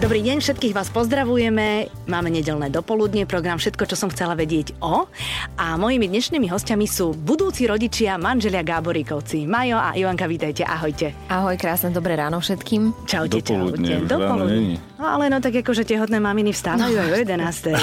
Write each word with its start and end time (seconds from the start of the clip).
Dobrý 0.00 0.26
deň, 0.26 0.42
všetkých 0.42 0.74
vás 0.74 0.90
pozdravujeme. 0.90 1.86
Máme 2.10 2.34
nedelné 2.34 2.66
dopoludne, 2.66 3.22
program 3.22 3.62
Všetko, 3.62 3.86
čo 3.86 3.94
som 3.94 4.10
chcela 4.10 4.34
vedieť 4.34 4.74
o. 4.82 5.06
A 5.54 5.78
mojimi 5.78 6.10
dnešnými 6.10 6.50
hostiami 6.50 6.82
sú 6.82 7.14
budúci 7.14 7.70
rodičia 7.70 8.18
manželia 8.18 8.66
Gáboríkovci. 8.66 9.46
Majo 9.46 9.78
a 9.78 9.94
Ivanka, 9.94 10.26
vítajte, 10.26 10.66
ahojte. 10.66 11.14
Ahoj, 11.30 11.54
krásne 11.54 11.94
dobré 11.94 12.18
ráno 12.18 12.42
všetkým. 12.42 13.06
Čaute, 13.06 13.38
Dopoludne, 13.38 14.02
čaute. 14.02 14.18
už 14.18 14.18
ráno 14.18 14.44
není. 14.50 14.82
No 14.82 14.89
ale 15.06 15.28
no 15.28 15.38
tak 15.38 15.54
akože 15.60 15.84
tehotné 15.84 16.18
maminy 16.18 16.50
vstávajú 16.56 16.96
aj 16.96 17.08
o 17.12 17.16
11. 17.20 17.76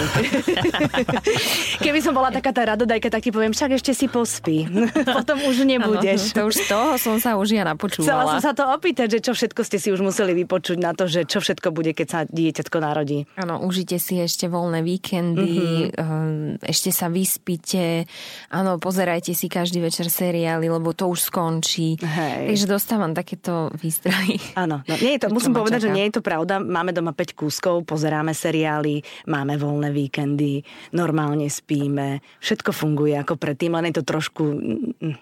Keby 1.86 2.00
som 2.02 2.14
bola 2.18 2.34
taká 2.34 2.52
tá 2.52 2.68
radodajka, 2.74 3.14
tak 3.14 3.22
ti 3.24 3.32
poviem, 3.32 3.54
však 3.54 3.78
ešte 3.78 3.94
si 3.94 4.10
pospí. 4.10 4.66
Potom 5.18 5.38
už 5.46 5.64
nebudeš. 5.64 6.34
Ano, 6.34 6.36
to 6.36 6.42
už 6.50 6.56
z 6.58 6.66
toho 6.68 6.88
som 6.98 7.16
sa 7.22 7.38
už 7.38 7.54
ja 7.54 7.64
Chcela 7.64 7.74
napočúvala. 7.74 8.32
som 8.38 8.42
sa 8.42 8.54
to 8.54 8.64
opýtať, 8.72 9.08
že 9.18 9.20
čo 9.24 9.32
všetko 9.38 9.62
ste 9.62 9.78
si 9.78 9.90
už 9.94 10.02
museli 10.02 10.34
vypočuť 10.34 10.78
na 10.82 10.92
to, 10.98 11.06
že 11.06 11.28
čo 11.28 11.44
všetko 11.44 11.70
bude, 11.70 11.92
keď 11.94 12.08
sa 12.08 12.20
dieťatko 12.26 12.78
narodí. 12.80 13.30
Áno, 13.38 13.62
užite 13.64 13.98
si 14.00 14.18
ešte 14.22 14.48
voľné 14.48 14.82
víkendy, 14.82 15.92
mm-hmm. 15.92 16.64
ešte 16.64 16.90
sa 16.96 17.12
vyspíte, 17.12 18.08
áno, 18.50 18.80
pozerajte 18.80 19.36
si 19.36 19.52
každý 19.52 19.84
večer 19.84 20.08
seriály, 20.08 20.72
lebo 20.72 20.96
to 20.96 21.12
už 21.12 21.28
skončí. 21.28 22.00
Hej. 22.00 22.56
Takže 22.56 22.66
dostávam 22.66 23.12
takéto 23.12 23.70
výstrahy. 23.76 24.40
Áno, 24.56 24.82
no, 24.82 24.96
nie 25.00 25.18
je 25.18 25.28
to, 25.28 25.28
musím 25.30 25.54
povedať, 25.54 25.88
že 25.88 25.90
čaká? 25.92 25.98
nie 25.98 26.06
je 26.10 26.14
to 26.18 26.22
pravda. 26.24 26.54
Máme 26.58 26.96
doma 26.96 27.07
5 27.12 27.36
kúskov, 27.36 27.84
pozeráme 27.84 28.32
seriály, 28.32 29.00
máme 29.26 29.56
voľné 29.56 29.90
víkendy, 29.90 30.64
normálne 30.92 31.48
spíme, 31.48 32.20
všetko 32.40 32.72
funguje 32.72 33.14
ako 33.14 33.36
predtým, 33.36 33.72
len 33.72 33.90
je 33.90 34.00
to 34.00 34.06
trošku, 34.06 34.44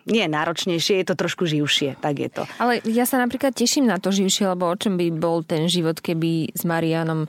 nie 0.05 0.21
je 0.21 0.29
náročnejšie, 0.29 1.01
je 1.01 1.07
to 1.07 1.15
trošku 1.15 1.43
živšie, 1.43 1.97
tak 1.97 2.17
je 2.17 2.29
to. 2.31 2.43
Ale 2.57 2.79
ja 2.83 3.03
sa 3.03 3.17
napríklad 3.17 3.51
teším 3.51 3.85
na 3.85 3.97
to 3.97 4.09
živšie, 4.09 4.47
lebo 4.47 4.65
o 4.65 4.75
čom 4.75 4.95
by 4.95 5.11
bol 5.11 5.41
ten 5.41 5.65
život, 5.65 5.97
keby 5.97 6.51
s 6.51 6.63
Marianom 6.63 7.27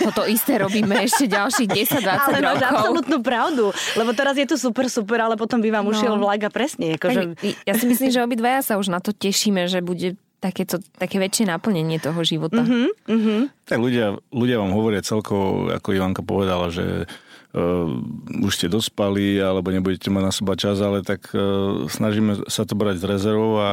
toto 0.00 0.22
isté 0.24 0.56
robíme 0.56 0.98
ešte 1.06 1.26
ďalších 1.26 1.68
10-20 1.96 2.04
Ale 2.04 2.38
rokov. 2.40 2.66
absolútnu 2.68 3.18
pravdu, 3.20 3.64
lebo 3.94 4.10
teraz 4.12 4.34
je 4.34 4.44
to 4.44 4.56
super, 4.56 4.86
super, 4.86 5.18
ale 5.20 5.34
potom 5.34 5.58
by 5.58 5.70
vám 5.70 5.84
No. 5.84 5.94
ušiel 5.94 6.14
vlak 6.16 6.42
a 6.42 6.50
presne. 6.50 6.94
Akože, 6.94 7.38
ja 7.62 7.74
si 7.74 7.86
myslím, 7.86 8.10
že 8.10 8.18
obidvaja 8.18 8.58
sa 8.60 8.74
už 8.74 8.88
na 8.88 8.98
to 8.98 9.10
tešíme, 9.10 9.64
že 9.64 9.78
bude 9.78 10.14
takéto, 10.36 10.76
také 10.92 11.16
väčšie 11.16 11.46
naplnenie 11.46 11.96
toho 11.96 12.18
života. 12.20 12.60
Mm-hmm. 12.60 13.54
Tak 13.66 13.82
ľudia, 13.82 14.14
ľudia 14.30 14.62
vám 14.62 14.70
hovoria 14.70 15.02
celkovo, 15.02 15.74
ako 15.74 15.90
Ivanka 15.90 16.22
povedala, 16.22 16.70
že 16.70 17.10
uh, 17.56 18.44
už 18.46 18.52
ste 18.54 18.70
dospali, 18.70 19.42
alebo 19.42 19.74
nebudete 19.74 20.06
mať 20.06 20.22
na 20.22 20.30
seba 20.30 20.54
čas, 20.54 20.78
ale 20.78 21.02
tak 21.02 21.34
uh, 21.34 21.90
snažíme 21.90 22.46
sa 22.46 22.62
to 22.62 22.78
brať 22.78 23.02
z 23.02 23.10
rezervou 23.10 23.58
a, 23.58 23.70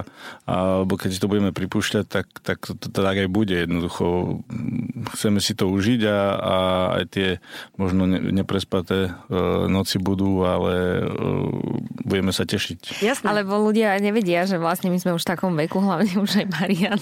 a 0.49 0.81
alebo 0.81 0.97
keď 0.97 1.09
si 1.13 1.21
to 1.21 1.29
budeme 1.29 1.53
pripúšťať, 1.53 2.05
tak, 2.09 2.25
tak 2.41 2.57
to, 2.63 2.73
to, 2.73 2.87
tak 2.89 3.15
aj 3.21 3.29
bude 3.29 3.53
jednoducho. 3.53 4.39
Chceme 5.13 5.37
si 5.37 5.53
to 5.53 5.69
užiť 5.69 6.01
a, 6.09 6.19
a 6.41 6.55
aj 6.97 7.03
tie 7.13 7.27
možno 7.77 8.09
ne, 8.09 8.17
neprespaté 8.33 9.13
uh, 9.13 9.69
noci 9.69 10.01
budú, 10.01 10.41
ale 10.41 11.05
uh, 11.05 11.53
budeme 12.01 12.33
sa 12.33 12.49
tešiť. 12.49 13.03
Jasné. 13.03 13.25
Ale... 13.29 13.45
Alebo 13.45 13.61
ľudia 13.61 13.93
nevedia, 14.01 14.49
že 14.49 14.57
vlastne 14.57 14.89
my 14.89 14.97
sme 14.97 15.13
už 15.13 15.21
v 15.21 15.29
takom 15.37 15.53
veku, 15.53 15.77
hlavne 15.83 16.17
už 16.17 16.41
aj 16.41 16.47
Marian. 16.49 16.99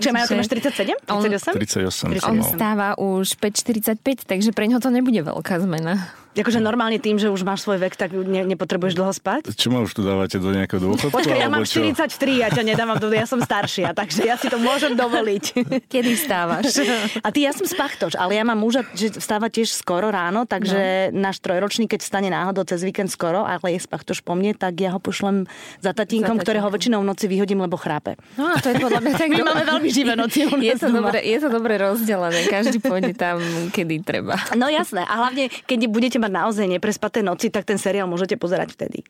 Čo 0.00 0.16
majú, 0.16 0.24
ty 0.24 0.32
Že 0.32 0.38
máš 0.40 0.48
37? 0.48 1.12
On- 1.12 1.20
38? 1.20 1.60
38 1.60 2.05
som 2.22 2.38
On 2.38 2.44
stáva 2.44 2.94
už 3.00 3.34
5.45, 3.40 4.28
takže 4.28 4.50
pre 4.54 4.70
ňoho 4.70 4.78
to 4.78 4.90
nebude 4.94 5.18
veľká 5.18 5.58
zmena. 5.58 6.06
Akože 6.36 6.60
normálne 6.60 7.00
tým, 7.00 7.16
že 7.16 7.32
už 7.32 7.42
máš 7.48 7.64
svoj 7.64 7.80
vek, 7.80 7.96
tak 7.96 8.12
ne, 8.12 8.44
nepotrebuješ 8.44 8.92
dlho 8.92 9.12
spať? 9.12 9.56
Čo 9.56 9.72
ma 9.72 9.80
už 9.80 9.96
tu 9.96 10.04
dávate 10.04 10.36
do 10.36 10.52
nejakého 10.52 10.78
dôchodku? 10.78 11.08
Počkaj, 11.08 11.38
ja 11.40 11.48
mám 11.48 11.64
alebo 11.64 11.72
čo? 11.72 11.80
43, 11.80 12.44
ja 12.44 12.48
ťa 12.52 12.62
nedávam 12.62 13.00
do, 13.00 13.08
ja 13.08 13.24
som 13.24 13.40
staršia, 13.40 13.96
takže 13.96 14.28
ja 14.28 14.36
si 14.36 14.52
to 14.52 14.60
môžem 14.60 14.92
dovoliť. 14.92 15.44
Kedy 15.92 16.12
stávaš? 16.20 16.76
A 17.24 17.28
ty, 17.32 17.48
ja 17.48 17.56
som 17.56 17.64
spachtoč, 17.64 18.14
ale 18.20 18.36
ja 18.36 18.44
mám 18.44 18.60
muža, 18.60 18.84
že 18.92 19.16
vstáva 19.16 19.48
tiež 19.48 19.72
skoro 19.72 20.12
ráno, 20.12 20.44
takže 20.44 21.08
no. 21.10 21.24
náš 21.24 21.40
trojročný, 21.40 21.88
keď 21.88 22.04
vstane 22.04 22.28
náhodou 22.28 22.68
cez 22.68 22.84
víkend 22.84 23.08
skoro, 23.08 23.48
ale 23.48 23.72
je 23.72 23.80
spachtoč 23.80 24.20
po 24.20 24.36
mne, 24.36 24.52
tak 24.52 24.76
ja 24.76 24.92
ho 24.92 25.00
pošlem 25.00 25.48
za 25.80 25.96
tatínkom, 25.96 26.36
Za 26.36 26.44
ktorého 26.44 26.68
väčšinou 26.68 27.00
v 27.00 27.06
noci 27.08 27.24
vyhodím, 27.32 27.64
lebo 27.64 27.80
chrápe. 27.80 28.20
No 28.36 28.52
a 28.52 28.60
to 28.60 28.70
je 28.72 28.76
podľa 28.82 29.00
mňa 29.00 29.12
tak 29.16 29.28
My 29.32 29.42
máme 29.42 29.64
veľmi 29.64 29.88
živé 29.88 30.12
noci 30.12 30.44
Je 30.44 30.74
to, 30.76 30.92
dobre, 30.92 31.18
je 31.24 31.38
to 31.40 31.48
dobre 31.48 31.80
rozdelené, 31.80 32.44
každý 32.50 32.78
pôjde 32.82 33.16
tam, 33.16 33.40
kedy 33.72 34.04
treba. 34.04 34.36
No 34.52 34.68
jasné, 34.68 35.02
a 35.06 35.14
hlavne, 35.24 35.48
keď 35.64 35.80
budete 35.88 36.18
mať 36.26 36.32
naozaj 36.34 36.66
neprespaté 36.66 37.22
noci, 37.22 37.48
tak 37.48 37.62
ten 37.62 37.78
seriál 37.78 38.10
môžete 38.10 38.34
pozerať 38.34 38.74
vtedy, 38.74 39.06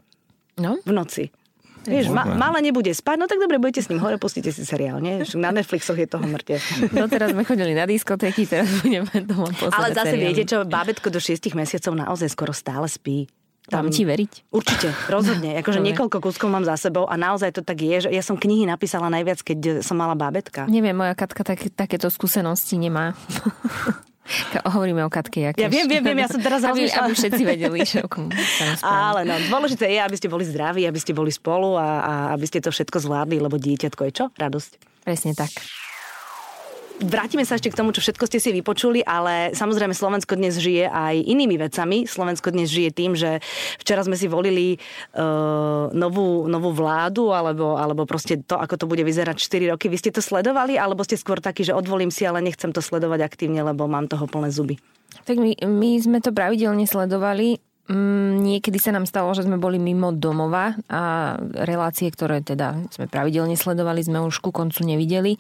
No, 0.57 0.77
v 0.85 0.93
noci. 0.93 1.25
Vieš, 1.87 2.11
ma, 2.11 2.27
malé 2.27 2.67
nebude 2.67 2.91
spať, 2.91 3.15
no 3.15 3.31
tak 3.31 3.39
dobre, 3.39 3.63
budete 3.63 3.79
s 3.79 3.87
ním 3.87 4.03
hore, 4.03 4.19
pustíte 4.19 4.51
si 4.51 4.67
seriál, 4.67 4.99
nie? 4.99 5.23
Na 5.39 5.55
Netflixoch 5.55 5.95
je 5.95 6.11
toho 6.11 6.27
mŕte. 6.27 6.59
doteraz 6.91 7.31
sme 7.31 7.47
chodili 7.47 7.79
na 7.79 7.87
diskotéky, 7.87 8.43
teraz 8.43 8.67
budeme 8.83 9.07
doma 9.23 9.55
pozerať 9.55 9.79
Ale 9.79 9.89
zase 9.95 10.13
seriály. 10.13 10.27
viete 10.35 10.45
čo, 10.45 10.67
bábetko 10.67 11.09
do 11.15 11.23
6 11.23 11.55
mesiacov 11.55 11.95
naozaj 11.95 12.29
skoro 12.29 12.51
stále 12.51 12.91
spí. 12.91 13.31
Mám 13.67 13.91
ti 13.91 14.07
veriť? 14.07 14.51
Určite, 14.51 14.95
rozhodne. 15.11 15.55
Akože 15.63 15.79
niekoľko 15.79 16.19
kúskov 16.23 16.51
mám 16.51 16.63
za 16.63 16.75
sebou 16.79 17.07
a 17.07 17.15
naozaj 17.15 17.55
to 17.55 17.63
tak 17.63 17.79
je, 17.79 18.07
že 18.07 18.09
ja 18.11 18.23
som 18.23 18.35
knihy 18.35 18.67
napísala 18.67 19.07
najviac, 19.07 19.43
keď 19.43 19.83
som 19.83 19.95
mala 19.95 20.19
bábetka. 20.19 20.67
Neviem, 20.67 20.95
moja 20.95 21.15
Katka 21.15 21.43
tak, 21.47 21.71
takéto 21.71 22.11
skúsenosti 22.11 22.79
nemá. 22.79 23.15
Hovoríme 24.67 25.07
o 25.07 25.11
Katke 25.11 25.51
Jakeš. 25.51 25.63
Ja 25.63 25.71
viem, 25.71 25.87
viem, 25.87 26.03
viem, 26.03 26.19
ja 26.19 26.29
som 26.29 26.43
teraz 26.43 26.67
aby, 26.67 26.83
rozmýšľala. 26.85 27.07
aby 27.07 27.15
všetci 27.15 27.43
vedeli, 27.47 27.79
že 27.87 27.99
o 28.03 28.09
kom. 28.11 28.27
Ale 28.83 29.23
no, 29.23 29.39
dôležité 29.47 29.87
je, 29.87 29.99
aby 30.03 30.17
ste 30.19 30.27
boli 30.27 30.43
zdraví, 30.43 30.83
aby 30.83 30.99
ste 30.99 31.15
boli 31.15 31.31
spolu 31.31 31.79
a, 31.79 31.89
a 32.03 32.13
aby 32.35 32.47
ste 32.47 32.59
to 32.59 32.75
všetko 32.75 32.99
zvládli, 32.99 33.39
lebo 33.39 33.55
dieťatko 33.55 34.03
je 34.11 34.13
čo? 34.13 34.25
Radosť. 34.35 34.71
Presne 35.07 35.33
tak. 35.39 35.55
Vrátime 36.97 37.45
sa 37.45 37.61
ešte 37.61 37.69
k 37.69 37.77
tomu, 37.77 37.93
čo 37.93 38.01
všetko 38.01 38.25
ste 38.25 38.41
si 38.41 38.57
vypočuli, 38.57 39.05
ale 39.05 39.53
samozrejme 39.53 39.93
Slovensko 39.93 40.33
dnes 40.33 40.57
žije 40.57 40.89
aj 40.89 41.29
inými 41.29 41.61
vecami. 41.61 42.09
Slovensko 42.09 42.49
dnes 42.57 42.73
žije 42.73 42.89
tým, 42.89 43.13
že 43.13 43.45
včera 43.77 44.01
sme 44.01 44.17
si 44.17 44.25
volili 44.33 44.81
uh, 45.13 45.93
novú, 45.93 46.49
novú 46.49 46.73
vládu, 46.73 47.37
alebo, 47.37 47.77
alebo 47.77 48.09
proste 48.09 48.41
to, 48.41 48.57
ako 48.57 48.81
to 48.81 48.89
bude 48.89 49.05
vyzerať 49.05 49.37
4 49.37 49.77
roky. 49.77 49.93
Vy 49.93 50.01
ste 50.01 50.11
to 50.17 50.25
sledovali, 50.25 50.81
alebo 50.81 51.05
ste 51.05 51.21
skôr 51.21 51.37
takí, 51.37 51.69
že 51.69 51.77
odvolím 51.77 52.09
si, 52.09 52.25
ale 52.25 52.41
nechcem 52.41 52.73
to 52.73 52.81
sledovať 52.81 53.29
aktívne, 53.29 53.61
lebo 53.61 53.85
mám 53.85 54.09
toho 54.09 54.25
plné 54.25 54.49
zuby? 54.49 54.81
Tak 55.29 55.37
my, 55.37 55.53
my 55.69 55.91
sme 56.01 56.25
to 56.25 56.33
pravidelne 56.33 56.89
sledovali. 56.89 57.61
Mm, 57.93 58.41
niekedy 58.41 58.81
sa 58.81 58.97
nám 58.97 59.05
stalo, 59.05 59.37
že 59.37 59.45
sme 59.45 59.61
boli 59.61 59.77
mimo 59.77 60.17
domova 60.17 60.73
a 60.89 61.37
relácie, 61.61 62.09
ktoré 62.09 62.41
teda 62.41 62.89
sme 62.89 63.05
pravidelne 63.05 63.55
sledovali, 63.55 64.01
sme 64.01 64.25
už 64.25 64.41
ku 64.41 64.49
koncu 64.49 64.81
nevideli. 64.81 65.37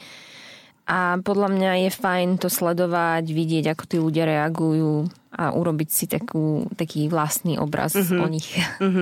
A 0.86 1.18
podľa 1.18 1.50
mňa 1.50 1.72
je 1.86 1.90
fajn 1.90 2.28
to 2.38 2.46
sledovať, 2.46 3.26
vidieť, 3.26 3.74
ako 3.74 3.82
tí 3.90 3.96
ľudia 3.98 4.24
reagujú 4.26 5.10
a 5.34 5.52
urobiť 5.52 5.88
si 5.90 6.04
takú, 6.06 6.70
taký 6.78 7.10
vlastný 7.10 7.58
obraz 7.58 7.98
mm-hmm. 7.98 8.20
o 8.22 8.26
nich. 8.30 8.48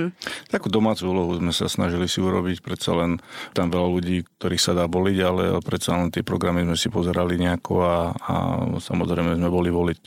Takú 0.55 0.71
domácu 0.71 1.11
úlohu 1.11 1.37
sme 1.39 1.53
sa 1.53 1.67
snažili 1.67 2.07
si 2.07 2.23
urobiť, 2.23 2.63
predsa 2.63 2.95
len 2.95 3.21
tam 3.53 3.71
veľa 3.71 3.89
ľudí, 3.91 4.27
ktorých 4.39 4.63
sa 4.63 4.73
dá 4.73 4.87
boliť, 4.87 5.17
ale 5.21 5.43
predsa 5.61 5.99
len 5.99 6.11
tie 6.11 6.27
programy 6.27 6.63
sme 6.67 6.77
si 6.79 6.89
pozerali 6.91 7.39
nejako 7.39 7.75
a, 7.83 7.97
a 8.15 8.35
samozrejme 8.79 9.37
sme 9.37 9.49
boli 9.51 9.71
voliť. 9.71 10.01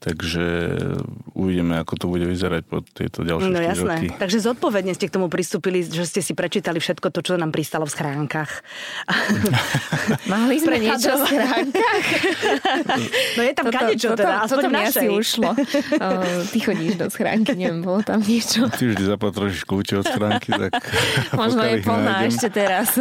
Takže 0.00 0.46
uvidíme, 1.36 1.80
ako 1.80 1.94
to 1.96 2.06
bude 2.08 2.24
vyzerať 2.26 2.62
po 2.66 2.82
tieto 2.84 3.22
ďalšie 3.24 3.50
No 3.50 3.60
4 3.60 3.70
jasné. 3.72 3.84
roky. 3.84 4.06
Takže 4.16 4.38
zodpovedne 4.40 4.92
ste 4.96 5.06
k 5.08 5.12
tomu 5.16 5.28
pristúpili, 5.32 5.84
že 5.84 6.04
ste 6.04 6.20
si 6.20 6.32
prečítali 6.36 6.80
všetko 6.80 7.12
to, 7.12 7.20
čo 7.24 7.40
nám 7.40 7.52
pristalo 7.52 7.84
v 7.88 7.92
schránkach. 7.92 8.64
Mali 10.32 10.56
sme 10.60 10.76
niečo 10.80 11.14
v 11.14 11.22
schránkach. 11.28 12.06
No 13.38 13.42
je 13.46 13.52
tam 13.54 13.66
kadečo 13.70 14.12
teda, 14.18 14.44
aspoň 14.44 14.64
v 14.66 14.72
mi 14.72 14.82
asi 14.82 15.06
ušlo. 15.06 15.50
O, 15.96 16.06
ty 16.50 16.58
chodíš 16.58 16.96
do 16.96 17.06
schránky, 17.06 17.52
neviem, 17.52 17.80
bolo 17.80 18.00
tam 18.00 18.20
niečo. 18.20 18.66
Ty 18.68 18.84
vždy 18.86 19.04
zapatrošíš 19.08 19.62
kľúče 19.64 19.94
od 19.96 20.06
schránky, 20.06 20.50
tak 20.50 20.72
Možno 21.36 21.62
je 21.62 21.80
plná 21.80 22.24
ešte 22.24 22.48
teraz. 22.48 22.96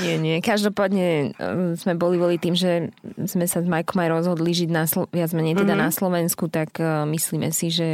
nie, 0.00 0.16
nie. 0.16 0.36
Každopádne 0.38 1.08
um, 1.32 1.72
sme 1.74 1.94
boli 1.94 2.16
voli 2.16 2.36
tým, 2.36 2.52
že 2.52 2.90
sme 3.22 3.44
sa 3.44 3.58
s 3.58 3.66
Majkom 3.66 3.98
aj 3.98 4.10
rozhodli 4.12 4.52
žiť 4.52 4.68
na, 4.68 4.84
Slo- 4.84 5.08
viac 5.08 5.30
menej 5.30 5.56
teda 5.56 5.72
Mhm. 5.72 5.80
na 5.80 5.88
Slovensku, 5.88 6.46
tak 6.46 6.76
uh, 6.76 7.04
myslíme 7.04 7.48
si, 7.48 7.68
že 7.68 7.88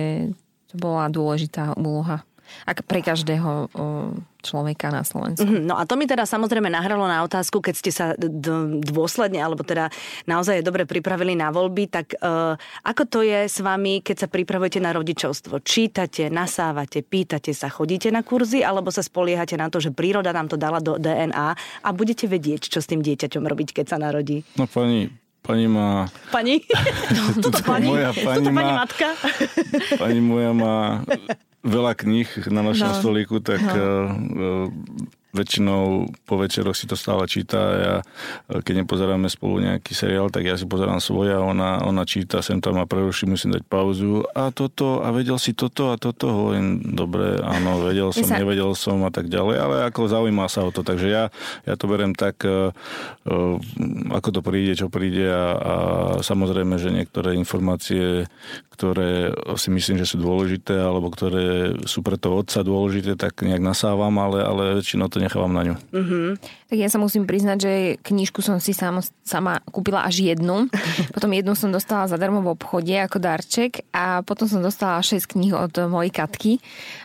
to 0.67 0.76
bola 0.76 1.06
dôležitá 1.06 1.73
úloha. 1.75 2.23
Ak 2.65 2.83
pre 2.83 3.00
každého 3.00 3.69
človeka 4.39 4.89
na 4.89 5.03
Slovensku. 5.03 5.43
Mhm, 5.43 5.67
No 5.67 5.75
a 5.75 5.83
to 5.83 5.95
mi 5.95 6.05
teda 6.05 6.23
samozrejme 6.23 6.69
nahralo 6.69 7.05
na 7.05 7.21
otázku, 7.21 7.59
keď 7.59 7.75
ste 7.75 7.91
sa 7.91 8.06
d- 8.15 8.31
dôsledne, 8.81 9.37
alebo 9.37 9.61
teda 9.61 9.91
naozaj 10.25 10.61
dobre 10.61 10.85
pripravili 10.85 11.35
na 11.35 11.49
voľby, 11.49 11.85
tak 11.87 12.15
uh, 12.17 12.55
ako 12.83 13.03
to 13.05 13.19
je 13.21 13.45
s 13.45 13.59
vami, 13.59 13.99
keď 13.99 14.17
sa 14.17 14.29
pripravujete 14.29 14.79
na 14.79 14.93
rodičovstvo? 14.93 15.59
Čítate, 15.61 16.29
nasávate, 16.29 17.00
pýtate 17.00 17.50
sa, 17.50 17.67
chodíte 17.69 18.09
na 18.09 18.23
kurzy, 18.23 18.61
alebo 18.61 18.89
sa 18.89 19.00
spoliehate 19.00 19.55
na 19.55 19.67
to, 19.67 19.79
že 19.79 19.91
príroda 19.91 20.31
nám 20.31 20.47
to 20.47 20.56
dala 20.56 20.79
do 20.79 20.97
DNA 20.97 21.49
a 21.83 21.89
budete 21.91 22.25
vedieť, 22.25 22.69
čo 22.69 22.79
s 22.79 22.87
tým 22.87 23.00
dieťaťom 23.00 23.43
robiť, 23.43 23.75
keď 23.75 23.87
sa 23.87 23.99
narodí? 23.99 24.47
No 24.55 24.65
pani, 24.65 25.11
pani 25.41 25.67
má... 25.67 26.06
Pani? 26.31 26.62
Toto 27.43 27.59
pani? 27.61 27.91
Moja 27.91 28.15
pani 28.15 28.37
Toto 28.39 28.50
pani 28.50 28.71
má- 28.71 28.79
matka? 28.79 29.09
Pani 29.99 30.21
moja 30.21 30.53
má 30.53 30.77
veľa 31.62 31.93
kníh 31.94 32.28
na 32.49 32.62
našom 32.62 32.90
No. 32.90 32.96
stolíku, 32.96 33.40
tak 33.40 33.60
No. 33.60 34.70
No. 35.38 35.40
väčšinou 35.40 35.82
po 36.26 36.35
večeroch 36.37 36.75
si 36.75 36.90
to 36.90 36.99
stále 36.99 37.25
číta. 37.31 37.58
Ja, 37.58 37.94
keď 38.50 38.85
nepozeráme 38.85 39.31
spolu 39.31 39.62
nejaký 39.62 39.94
seriál, 39.94 40.35
tak 40.35 40.44
ja 40.44 40.58
si 40.58 40.67
pozerám 40.67 40.99
svoje 40.99 41.32
a 41.32 41.40
ona, 41.40 41.87
ona 41.87 42.02
číta, 42.02 42.43
sem 42.43 42.58
tam 42.58 42.82
a 42.82 42.90
preruší, 42.90 43.31
musím 43.31 43.55
dať 43.55 43.62
pauzu. 43.70 44.26
A 44.35 44.50
toto, 44.50 45.00
a 45.06 45.14
vedel 45.14 45.38
si 45.38 45.55
toto 45.55 45.94
a 45.94 45.96
toto, 45.96 46.29
hovorím, 46.29 46.82
dobre, 46.94 47.38
áno, 47.38 47.79
vedel 47.87 48.11
som, 48.11 48.26
sa... 48.26 48.43
nevedel 48.43 48.75
som 48.75 49.00
a 49.06 49.11
tak 49.14 49.31
ďalej, 49.31 49.56
ale 49.56 49.75
ako 49.87 50.11
zaujíma 50.11 50.50
sa 50.50 50.67
o 50.67 50.75
to. 50.75 50.82
Takže 50.82 51.06
ja, 51.06 51.31
ja 51.64 51.75
to 51.79 51.87
berem 51.87 52.12
tak, 52.12 52.43
uh, 52.43 52.75
ako 54.11 54.29
to 54.35 54.40
príde, 54.43 54.75
čo 54.75 54.90
príde 54.90 55.31
a, 55.31 55.46
a 55.55 55.75
samozrejme, 56.25 56.81
že 56.81 56.90
niektoré 56.90 57.38
informácie, 57.38 58.26
ktoré 58.79 59.35
si 59.58 59.75
myslím, 59.75 59.99
že 59.99 60.06
sú 60.06 60.23
dôležité 60.23 60.79
alebo 60.79 61.11
ktoré 61.11 61.75
sú 61.85 62.00
pre 62.06 62.14
toho 62.14 62.40
otca 62.40 62.62
dôležité, 62.62 63.19
tak 63.19 63.43
nejak 63.43 63.58
nasávam, 63.58 64.14
ale, 64.23 64.38
ale 64.46 64.62
väčšinou 64.79 65.11
to 65.11 65.19
nechávam 65.28 65.52
na 65.52 65.62
ňu. 65.69 65.75
Mm-hmm. 65.92 66.28
Tak 66.72 66.78
ja 66.80 66.88
sa 66.88 66.96
musím 66.96 67.28
priznať, 67.28 67.58
že 67.60 67.72
knižku 68.00 68.40
som 68.40 68.56
si 68.56 68.72
sama, 68.72 69.04
sama 69.22 69.60
kúpila 69.69 70.08
až 70.08 70.25
jednu. 70.25 70.72
Potom 71.14 71.28
jednu 71.36 71.52
som 71.52 71.69
dostala 71.69 72.08
zadarmo 72.08 72.40
v 72.40 72.56
obchode 72.56 72.96
ako 72.96 73.20
darček 73.20 73.84
a 73.92 74.25
potom 74.25 74.48
som 74.48 74.64
dostala 74.64 75.04
6 75.04 75.28
kníh 75.28 75.52
od 75.52 75.76
mojej 75.92 76.10
Katky. 76.10 76.52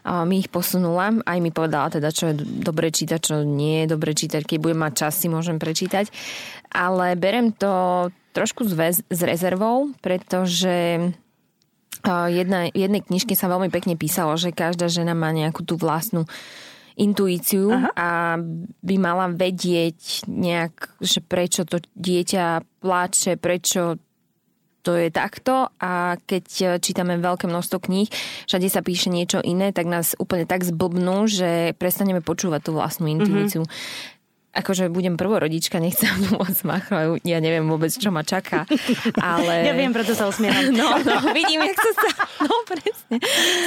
A 0.08 0.24
mi 0.24 0.40
ich 0.40 0.48
posunula. 0.48 1.12
Aj 1.28 1.38
mi 1.44 1.52
povedala 1.52 1.92
teda, 1.92 2.10
čo 2.10 2.32
je 2.32 2.40
dobre 2.40 2.90
čítať, 2.90 3.20
čo 3.20 3.36
nie 3.44 3.84
je 3.84 3.92
dobre 3.92 4.16
čítať. 4.16 4.48
Keď 4.48 4.58
budem 4.64 4.80
mať 4.80 4.94
čas, 5.06 5.20
si 5.20 5.28
môžem 5.28 5.60
prečítať. 5.60 6.08
Ale 6.72 7.20
berem 7.20 7.52
to 7.52 8.08
trošku 8.34 8.66
s, 8.66 8.74
s 9.06 9.20
rezervou, 9.22 9.94
pretože 10.02 11.12
jedna, 12.10 12.68
jednej 12.74 13.02
knižke 13.06 13.38
sa 13.38 13.48
veľmi 13.48 13.72
pekne 13.72 13.96
písalo, 13.96 14.36
že 14.36 14.52
každá 14.52 14.92
žena 14.92 15.16
má 15.16 15.32
nejakú 15.32 15.64
tú 15.64 15.80
vlastnú 15.80 16.28
intuíciu 16.98 17.74
Aha. 17.74 17.90
a 17.98 18.10
by 18.82 18.96
mala 19.02 19.32
vedieť 19.34 20.30
nejak, 20.30 21.00
že 21.02 21.20
prečo 21.26 21.66
to 21.66 21.82
dieťa 21.98 22.62
pláče, 22.82 23.38
prečo 23.42 23.98
to 24.84 25.00
je 25.00 25.08
takto 25.16 25.72
a 25.80 26.20
keď 26.20 26.78
čítame 26.84 27.16
veľké 27.16 27.48
množstvo 27.48 27.88
kníh, 27.88 28.12
všade 28.52 28.68
sa 28.68 28.84
píše 28.84 29.08
niečo 29.08 29.40
iné, 29.40 29.72
tak 29.72 29.88
nás 29.88 30.12
úplne 30.20 30.44
tak 30.44 30.68
zblbnú, 30.68 31.24
že 31.32 31.72
prestaneme 31.80 32.20
počúvať 32.20 32.62
tú 32.68 32.72
vlastnú 32.76 33.08
intuíciu. 33.08 33.64
Mm-hmm 33.64 34.22
akože 34.54 34.94
budem 34.94 35.18
prvorodička, 35.18 35.82
nechcem 35.82 36.14
moc 36.38 36.54
machrov, 36.62 37.18
ja 37.26 37.42
neviem 37.42 37.66
vôbec, 37.66 37.90
čo 37.90 38.14
ma 38.14 38.22
čaká, 38.22 38.70
ale... 39.18 39.66
Ja 39.66 39.74
viem, 39.74 39.90
preto 39.90 40.14
sa 40.14 40.30
usmievam. 40.30 40.70
No, 40.84 41.00
no, 41.02 41.16
vidím, 41.34 41.66
jak 41.66 41.78
sa 41.78 41.92
sa... 41.92 42.10
No, 42.46 42.54
presne. 42.68 43.18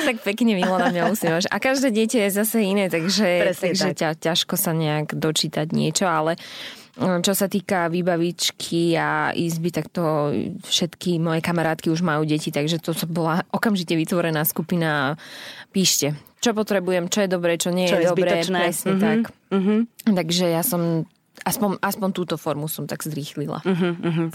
Tak 0.05 0.21
pekne 0.23 0.53
Milo 0.55 0.77
na 0.77 0.93
mňa 0.93 1.03
usmievaš. 1.09 1.47
A 1.49 1.57
každé 1.59 1.91
dieťa 1.91 2.29
je 2.29 2.31
zase 2.31 2.61
iné, 2.61 2.93
takže, 2.93 3.57
takže 3.57 3.95
tak. 3.95 3.99
ťa, 3.99 4.11
ťažko 4.21 4.55
sa 4.61 4.77
nejak 4.77 5.17
dočítať 5.17 5.73
niečo, 5.73 6.05
ale 6.05 6.37
čo 6.97 7.33
sa 7.37 7.45
týka 7.45 7.93
výbavičky 7.93 8.97
a 8.97 9.29
izby, 9.37 9.69
tak 9.69 9.93
to 9.93 10.33
všetky 10.65 11.21
moje 11.21 11.45
kamarátky 11.45 11.93
už 11.93 12.01
majú 12.01 12.25
deti, 12.25 12.49
takže 12.49 12.81
to 12.81 12.97
bola 13.05 13.45
okamžite 13.53 13.93
vytvorená 13.93 14.41
skupina 14.49 15.21
Píšte, 15.77 16.17
čo 16.41 16.57
potrebujem, 16.57 17.13
čo 17.13 17.21
je 17.25 17.29
dobré, 17.29 17.61
čo 17.61 17.69
nie 17.69 17.85
čo 17.85 18.01
je, 18.01 18.09
je 18.09 18.09
dobré. 18.09 18.41
Presne 18.41 18.97
mm-hmm. 18.97 19.05
tak. 19.05 19.29
Mm-hmm. 19.53 20.17
Takže 20.17 20.47
ja 20.49 20.65
som 20.65 21.05
aspoň, 21.45 21.77
aspoň 21.85 22.11
túto 22.17 22.41
formu 22.41 22.65
som 22.65 22.89
tak 22.89 23.05
zrýchlila. 23.05 23.61
Mm-hmm. 23.61 24.33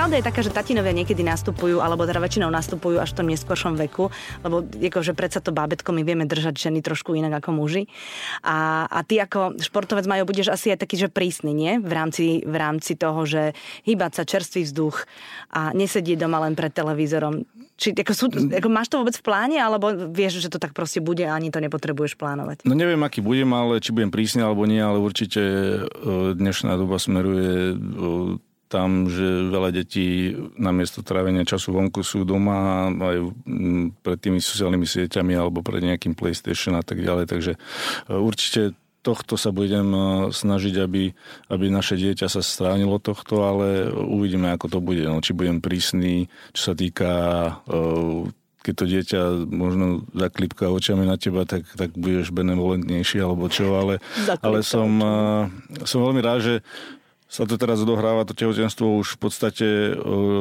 Pravda 0.00 0.16
je 0.16 0.28
taká, 0.32 0.40
že 0.40 0.48
tatinovia 0.48 0.96
niekedy 0.96 1.20
nastupujú, 1.20 1.84
alebo 1.84 2.08
teda 2.08 2.24
väčšinou 2.24 2.48
nastupujú 2.48 3.04
až 3.04 3.12
v 3.12 3.18
tom 3.20 3.28
neskôršom 3.36 3.76
veku, 3.76 4.08
lebo 4.40 4.64
že 4.80 5.12
predsa 5.12 5.44
to 5.44 5.52
bábetko 5.52 5.92
my 5.92 6.00
vieme 6.08 6.24
držať 6.24 6.56
ženy 6.56 6.80
trošku 6.80 7.12
inak 7.12 7.44
ako 7.44 7.60
muži. 7.60 7.84
A, 8.40 8.88
a 8.88 9.04
ty 9.04 9.20
ako 9.20 9.60
športovec 9.60 10.08
majú 10.08 10.24
budeš 10.24 10.56
asi 10.56 10.72
aj 10.72 10.88
taký, 10.88 11.04
že 11.04 11.12
prísny, 11.12 11.52
nie? 11.52 11.76
V 11.84 11.92
rámci, 11.92 12.40
v 12.48 12.56
rámci 12.56 12.96
toho, 12.96 13.28
že 13.28 13.52
hýbať 13.84 14.12
sa 14.16 14.22
čerstvý 14.24 14.72
vzduch 14.72 15.04
a 15.52 15.76
nesedieť 15.76 16.24
doma 16.24 16.48
len 16.48 16.56
pred 16.56 16.72
televízorom. 16.72 17.44
Či, 17.76 17.92
ako 17.92 18.12
sú, 18.16 18.32
ako 18.56 18.68
máš 18.72 18.88
to 18.88 19.04
vôbec 19.04 19.20
v 19.20 19.24
pláne, 19.24 19.60
alebo 19.60 19.92
vieš, 20.08 20.40
že 20.40 20.48
to 20.48 20.56
tak 20.56 20.72
proste 20.72 21.04
bude 21.04 21.28
a 21.28 21.36
ani 21.36 21.52
to 21.52 21.60
nepotrebuješ 21.60 22.16
plánovať? 22.16 22.64
No 22.64 22.72
neviem, 22.72 23.04
aký 23.04 23.20
budem, 23.20 23.52
ale 23.52 23.84
či 23.84 23.92
budem 23.92 24.08
prísny 24.08 24.48
alebo 24.48 24.64
nie, 24.64 24.80
ale 24.80 24.96
určite 24.96 25.44
e, 25.44 25.80
dnešná 26.32 26.72
doba 26.80 26.96
smeruje 26.96 27.76
e, 27.76 28.48
tam, 28.70 29.10
že 29.10 29.50
veľa 29.50 29.74
detí 29.74 30.30
namiesto 30.54 31.02
trávenia 31.02 31.42
času 31.42 31.74
vonku 31.74 32.06
sú 32.06 32.22
doma 32.22 32.86
aj 32.86 33.34
pred 34.06 34.18
tými 34.22 34.38
sociálnymi 34.38 34.86
sieťami 34.86 35.34
alebo 35.34 35.66
pred 35.66 35.82
nejakým 35.82 36.14
PlayStation 36.14 36.78
a 36.78 36.86
tak 36.86 37.02
ďalej. 37.02 37.26
Takže 37.26 37.52
e, 37.58 38.14
určite 38.14 38.78
tohto 39.02 39.34
sa 39.34 39.50
budem 39.50 39.90
e, 39.90 40.00
snažiť, 40.30 40.74
aby, 40.86 41.10
aby 41.50 41.64
naše 41.66 41.98
dieťa 41.98 42.30
sa 42.30 42.46
stránilo 42.46 43.02
tohto, 43.02 43.42
ale 43.42 43.90
uvidíme, 43.90 44.54
ako 44.54 44.66
to 44.70 44.78
bude. 44.78 45.02
No, 45.02 45.18
či 45.18 45.34
budem 45.34 45.58
prísny, 45.58 46.30
čo 46.54 46.70
sa 46.70 46.74
týka 46.78 47.10
e, 47.66 48.30
keď 48.60 48.74
to 48.76 48.84
dieťa 48.86 49.20
možno 49.48 50.04
zaklipká 50.12 50.68
očami 50.68 51.08
na 51.08 51.16
teba, 51.16 51.48
tak, 51.48 51.64
tak 51.74 51.96
budeš 51.96 52.28
benevolentnejší 52.28 53.24
alebo 53.24 53.48
čo, 53.48 53.72
ale, 53.72 54.04
ale 54.44 54.60
som, 54.60 55.00
som 55.88 55.98
veľmi 56.04 56.20
rád, 56.20 56.40
že 56.44 56.54
sa 57.30 57.46
to 57.46 57.54
teraz 57.54 57.78
odohráva, 57.78 58.26
to 58.26 58.34
tehotenstvo 58.34 58.98
už 58.98 59.14
v 59.14 59.18
podstate, 59.22 59.68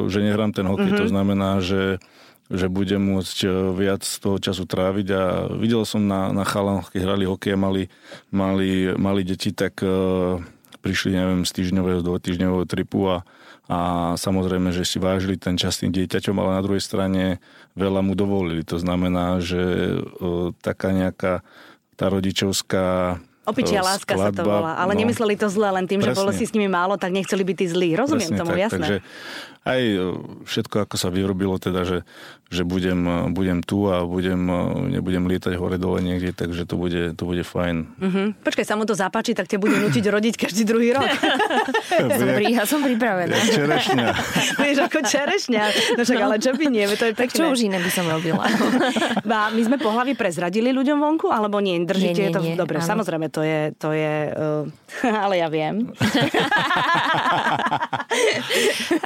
že 0.10 0.20
nehrám 0.26 0.52
ten 0.58 0.66
hokej. 0.66 0.90
Mm-hmm. 0.90 1.02
To 1.06 1.12
znamená, 1.14 1.62
že 1.62 2.02
že 2.50 2.66
budem 2.66 2.98
môcť 2.98 3.46
viac 3.78 4.02
z 4.02 4.18
toho 4.26 4.42
času 4.42 4.66
tráviť 4.66 5.08
a 5.14 5.22
videl 5.54 5.86
som 5.86 6.02
na, 6.02 6.34
na 6.34 6.42
chalanoch, 6.42 6.90
keď 6.90 7.06
hrali 7.06 7.30
hokej 7.30 7.54
mali, 7.54 7.94
mali, 8.34 8.90
mali 8.98 9.22
deti, 9.22 9.54
tak 9.54 9.86
uh, 9.86 10.42
prišli, 10.82 11.14
neviem, 11.14 11.46
z 11.46 11.52
týždňového, 11.54 12.02
do 12.02 12.18
týždňového 12.18 12.66
tripu 12.66 13.06
a, 13.06 13.22
a 13.70 13.80
samozrejme, 14.18 14.74
že 14.74 14.82
si 14.82 14.98
vážili 14.98 15.38
ten 15.38 15.62
čas 15.62 15.78
tým 15.78 15.94
dieťaťom, 15.94 16.34
ale 16.42 16.58
na 16.58 16.66
druhej 16.66 16.82
strane 16.82 17.38
veľa 17.78 18.02
mu 18.02 18.18
dovolili. 18.18 18.66
To 18.66 18.82
znamená, 18.82 19.46
že 19.46 19.62
uh, 20.02 20.50
taká 20.66 20.90
nejaká 20.90 21.46
tá 22.02 22.10
rodičovská 22.10 23.22
Opičia 23.48 23.82
láska 23.82 24.14
skladba, 24.14 24.36
sa 24.36 24.36
to 24.36 24.44
volá. 24.46 24.72
Ale 24.78 24.94
no, 24.94 25.00
nemysleli 25.04 25.36
to 25.40 25.48
zle, 25.48 25.72
len 25.72 25.88
tým, 25.88 26.04
presne. 26.04 26.14
že 26.14 26.20
bolo 26.20 26.32
si 26.36 26.46
s 26.46 26.52
nimi 26.54 26.68
málo, 26.70 27.00
tak 27.00 27.16
nechceli 27.16 27.42
byť 27.42 27.56
tí 27.56 27.66
zlí. 27.72 27.90
Rozumiem 27.96 28.30
presne 28.36 28.42
tomu, 28.42 28.54
tak, 28.54 28.64
jasné. 28.68 28.78
Takže 28.78 28.98
aj 29.66 29.82
e, 29.82 29.98
všetko, 30.46 30.76
ako 30.86 30.96
sa 31.00 31.10
vyrobilo, 31.10 31.56
teda, 31.58 31.82
že, 31.88 31.98
že 32.50 32.66
budem, 32.66 33.06
e, 33.06 33.16
budem 33.30 33.62
tu 33.62 33.86
a 33.86 34.02
budem, 34.10 34.42
e, 34.50 34.58
nebudem 34.98 35.30
lietať 35.30 35.54
hore-dole 35.54 36.02
niekde, 36.02 36.34
takže 36.34 36.66
to 36.66 36.82
bude, 36.82 37.14
to 37.14 37.24
bude 37.24 37.46
fajn. 37.46 37.86
Mm-hmm. 38.02 38.28
Počkaj, 38.42 38.66
sa 38.66 38.74
mu 38.74 38.90
to 38.90 38.98
zapáči, 38.98 39.38
tak 39.38 39.46
ťa 39.46 39.62
bude 39.62 39.78
nutiť 39.78 40.06
rodiť 40.10 40.34
každý 40.34 40.66
druhý 40.66 40.98
rok. 40.98 41.06
som, 42.20 42.28
pri, 42.34 42.46
ja 42.50 42.66
som 42.66 42.82
pripravená. 42.82 43.38
Čerešňa. 43.54 44.08
Vieš, 44.66 44.78
ako 44.82 45.00
čerešňa. 45.06 45.64
No 45.94 46.02
však, 46.02 46.18
no. 46.18 46.26
ale 46.26 46.36
čo 46.42 46.52
by 46.58 46.66
nie, 46.74 46.90
to 46.98 47.06
je 47.06 47.14
pekné. 47.14 47.30
Tak 47.30 47.38
čo 47.38 47.54
už 47.54 47.60
iné 47.70 47.78
by 47.78 47.92
som 47.94 48.06
robila? 48.10 48.44
Ba, 49.30 49.54
my 49.54 49.62
sme 49.62 49.78
po 49.78 49.94
hlavy 49.94 50.18
prezradili 50.18 50.74
ľuďom 50.74 50.98
vonku, 50.98 51.30
alebo 51.30 51.62
nie? 51.62 51.78
Držíte 51.86 52.18
nie, 52.18 52.30
nie, 52.30 52.36
to 52.36 52.42
nie, 52.42 52.58
dobre. 52.58 52.82
Áno. 52.82 52.90
Samozrejme, 52.90 53.30
to 53.30 53.46
je, 53.46 53.78
to 53.78 53.94
je 53.94 54.14
uh, 54.34 54.66
ale 55.24 55.38
ja 55.38 55.48
viem. 55.54 55.94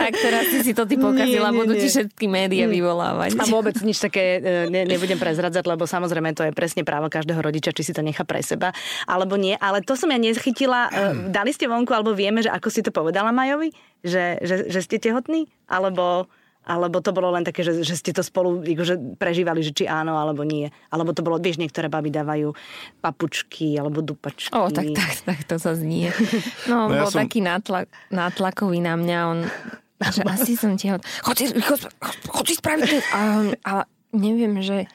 Tak 0.03 0.13
teraz 0.19 0.43
si 0.51 0.59
si 0.61 0.71
to 0.75 0.83
ty 0.83 0.99
pokazila, 0.99 1.49
nie, 1.49 1.55
nie, 1.55 1.59
budú 1.63 1.73
ti 1.79 1.87
všetky 1.87 2.25
médiá 2.27 2.65
vyvolávať. 2.67 3.39
A 3.39 3.45
vôbec 3.47 3.75
nič 3.79 4.03
také 4.03 4.43
e, 4.43 4.67
ne, 4.67 4.83
nebudem 4.83 5.15
prezradzať, 5.15 5.63
lebo 5.63 5.87
samozrejme 5.87 6.35
to 6.35 6.43
je 6.43 6.51
presne 6.51 6.83
právo 6.83 7.07
každého 7.07 7.39
rodiča, 7.39 7.71
či 7.71 7.87
si 7.87 7.93
to 7.95 8.03
nechá 8.03 8.27
pre 8.27 8.43
seba, 8.43 8.75
alebo 9.07 9.39
nie. 9.39 9.55
Ale 9.57 9.79
to 9.79 9.95
som 9.95 10.11
ja 10.11 10.19
nechytila. 10.19 10.91
E, 10.91 11.31
dali 11.31 11.55
ste 11.55 11.71
vonku, 11.71 11.95
alebo 11.95 12.11
vieme, 12.11 12.43
že 12.43 12.51
ako 12.51 12.67
si 12.67 12.83
to 12.83 12.91
povedala 12.91 13.31
Majovi? 13.31 13.71
Že, 14.03 14.43
že, 14.43 14.55
že 14.67 14.79
ste 14.83 14.99
tehotní? 14.99 15.47
Alebo... 15.71 16.27
Alebo 16.63 17.03
to 17.03 17.11
bolo 17.11 17.27
len 17.35 17.43
také, 17.43 17.59
že, 17.59 17.83
že 17.83 17.99
ste 17.99 18.15
to 18.15 18.23
spolu 18.23 18.63
že 18.63 18.95
prežívali, 19.19 19.59
že 19.59 19.75
či 19.75 19.83
áno 19.83 20.15
alebo 20.15 20.47
nie. 20.47 20.71
Alebo 20.87 21.11
to 21.11 21.19
bolo, 21.19 21.35
vieš, 21.35 21.59
niektoré 21.59 21.91
baby 21.91 22.07
dávajú 22.07 22.55
papučky 23.03 23.75
alebo 23.75 23.99
dupačky. 23.99 24.55
O, 24.55 24.71
tak, 24.71 24.95
tak, 24.95 25.11
tak 25.27 25.39
to 25.43 25.59
sa 25.59 25.75
znie. 25.75 26.15
No, 26.71 26.87
no 26.87 26.95
bol 26.95 27.11
ja 27.11 27.11
som... 27.11 27.27
taký 27.27 27.43
nátlak, 27.43 27.91
nátlakový 28.07 28.79
na 28.79 28.95
mňa. 28.95 29.19
On, 29.27 29.39
že 30.01 30.21
asi 30.25 30.53
som. 30.57 30.73
Chod 31.23 31.35
si, 31.37 31.45
chod, 31.61 31.81
chod 32.29 32.45
si 32.47 32.55
spraviť. 32.57 32.89
A, 33.13 33.21
a 33.65 33.73
neviem, 34.15 34.57
že... 34.63 34.89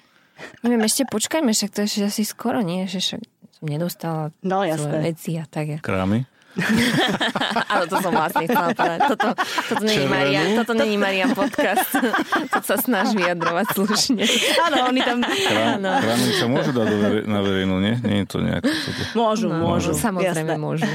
Neviem, 0.63 0.87
ešte 0.87 1.03
počkajme, 1.11 1.51
však 1.51 1.71
to 1.75 1.83
je 1.83 2.07
asi 2.07 2.23
skoro, 2.23 2.63
nie? 2.63 2.87
Že 2.87 2.99
však 3.03 3.21
som 3.59 3.65
nedostala 3.67 4.23
no, 4.47 4.63
svoje 4.63 5.03
veci 5.03 5.35
a 5.35 5.45
tak. 5.51 5.83
Krámy? 5.83 6.23
Ale 7.71 7.85
to 7.87 7.97
som 8.03 8.11
vlastne 8.11 8.45
chcela 8.51 8.75
povedať. 8.75 9.01
Toto, 9.15 9.29
toto 9.71 9.83
není 9.87 10.07
Marian, 10.11 10.47
toto 10.59 10.73
není 10.75 10.97
Marian 10.99 11.31
podcast. 11.35 11.91
to 12.55 12.61
sa 12.67 12.77
snaží 12.79 13.15
vyjadrovať 13.15 13.67
slušne. 13.79 14.23
Áno, 14.67 14.91
oni 14.91 15.01
tam... 15.03 15.23
Krámy 15.23 16.31
sa 16.35 16.47
môžu 16.51 16.71
dať 16.75 16.89
na 17.31 17.41
verejnú, 17.43 17.79
nie? 17.79 17.95
Nie 18.03 18.27
je 18.27 18.27
to 18.27 18.39
nejako... 18.43 18.71
Môžu, 19.15 19.47
no, 19.51 19.59
môžu. 19.63 19.91
Samozrejme 19.95 20.55
jasné. 20.55 20.63
môžu. 20.63 20.87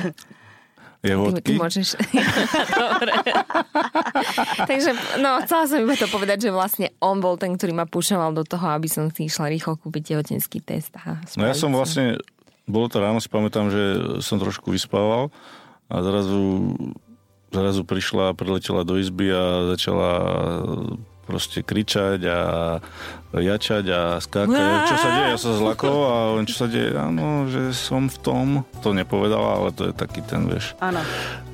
Jeho 1.04 1.36
Ty, 1.36 1.42
ty 1.44 1.54
môžeš... 1.60 2.00
Dobre. 2.80 3.14
Takže, 4.72 4.92
no, 5.20 5.44
chcela 5.44 5.64
som 5.68 5.84
iba 5.84 6.00
to 6.00 6.08
povedať, 6.08 6.48
že 6.48 6.50
vlastne 6.56 6.88
on 7.04 7.20
bol 7.20 7.36
ten, 7.36 7.60
ktorý 7.60 7.76
ma 7.76 7.84
púšoval 7.84 8.32
do 8.32 8.48
toho, 8.48 8.64
aby 8.72 8.88
som 8.88 9.12
si 9.12 9.28
išla 9.28 9.52
rýchlo 9.52 9.76
kúpiť 9.76 10.16
tehotenský 10.16 10.64
test. 10.64 10.96
A 11.04 11.20
No 11.36 11.44
ja 11.44 11.52
som 11.52 11.76
vlastne, 11.76 12.24
bolo 12.64 12.88
to 12.88 13.04
ráno, 13.04 13.20
si 13.20 13.28
pamätám, 13.28 13.68
že 13.68 13.84
som 14.24 14.40
trošku 14.40 14.72
vyspával 14.72 15.28
a 15.92 16.00
zrazu, 16.00 16.72
zrazu 17.52 17.84
prišla, 17.84 18.32
priletela 18.40 18.88
do 18.88 18.96
izby 18.96 19.28
a 19.28 19.76
začala 19.76 20.10
proste 21.24 21.64
kričať 21.64 22.20
a 22.28 22.40
jačať 23.34 23.86
a 23.90 24.02
skákať. 24.20 24.88
Čo 24.88 24.98
sa 25.00 25.10
deje? 25.10 25.28
Ja 25.32 25.40
sa 25.40 25.52
zlakol 25.56 26.00
a 26.06 26.16
on 26.36 26.44
čo 26.46 26.56
sa 26.64 26.68
deje? 26.68 26.92
Áno, 26.94 27.48
že 27.48 27.72
som 27.72 28.12
v 28.12 28.18
tom. 28.20 28.48
To 28.84 28.92
nepovedala, 28.92 29.64
ale 29.64 29.70
to 29.72 29.90
je 29.90 29.94
taký 29.96 30.22
ten, 30.22 30.46
vieš. 30.46 30.76
Áno. 30.84 31.00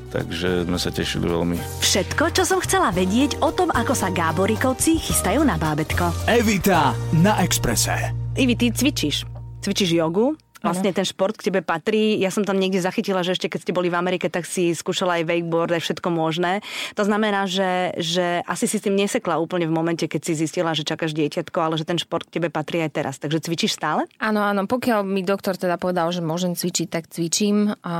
Takže 0.09 0.65
sme 0.65 0.81
sa 0.81 0.89
tešili 0.89 1.29
veľmi. 1.29 1.61
Všetko, 1.85 2.33
čo 2.33 2.41
som 2.41 2.57
chcela 2.65 2.89
vedieť 2.89 3.45
o 3.45 3.53
tom, 3.53 3.69
ako 3.69 3.93
sa 3.93 4.09
Gáborikovci 4.09 4.97
chystajú 4.97 5.45
na 5.45 5.53
bábetko. 5.53 6.25
Evita 6.25 6.97
na 7.21 7.37
Exprese. 7.45 8.09
Ivi, 8.33 8.57
ty 8.57 8.73
cvičíš. 8.73 9.29
Cvičíš 9.61 9.93
jogu. 9.93 10.33
Vlastne 10.59 10.91
ten 10.91 11.07
šport 11.07 11.35
k 11.39 11.47
tebe 11.47 11.63
patrí. 11.63 12.19
Ja 12.19 12.29
som 12.29 12.43
tam 12.43 12.59
niekde 12.59 12.83
zachytila, 12.83 13.23
že 13.23 13.35
ešte 13.35 13.47
keď 13.47 13.59
ste 13.63 13.75
boli 13.75 13.87
v 13.87 13.95
Amerike, 13.95 14.27
tak 14.27 14.43
si 14.43 14.75
skúšala 14.75 15.23
aj 15.23 15.27
wakeboard, 15.31 15.71
aj 15.71 15.83
všetko 15.83 16.09
možné. 16.11 16.59
To 16.99 17.03
znamená, 17.07 17.47
že, 17.47 17.95
že 17.95 18.43
asi 18.43 18.67
si 18.67 18.75
s 18.79 18.83
tým 18.83 18.99
nesekla 18.99 19.39
úplne 19.39 19.71
v 19.71 19.73
momente, 19.73 20.03
keď 20.03 20.21
si 20.21 20.33
zistila, 20.35 20.75
že 20.75 20.83
čakáš 20.83 21.15
dieťatko, 21.15 21.57
ale 21.63 21.79
že 21.79 21.87
ten 21.87 21.95
šport 21.95 22.27
k 22.27 22.39
tebe 22.39 22.51
patrí 22.51 22.83
aj 22.83 22.91
teraz. 22.91 23.15
Takže 23.23 23.39
cvičíš 23.39 23.79
stále? 23.79 24.03
Áno, 24.19 24.43
áno, 24.43 24.67
pokiaľ 24.67 25.07
mi 25.07 25.23
doktor 25.23 25.55
teda 25.55 25.79
povedal, 25.79 26.11
že 26.11 26.19
môžem 26.19 26.59
cvičiť, 26.59 26.87
tak 26.91 27.07
cvičím 27.07 27.79
a 27.79 27.95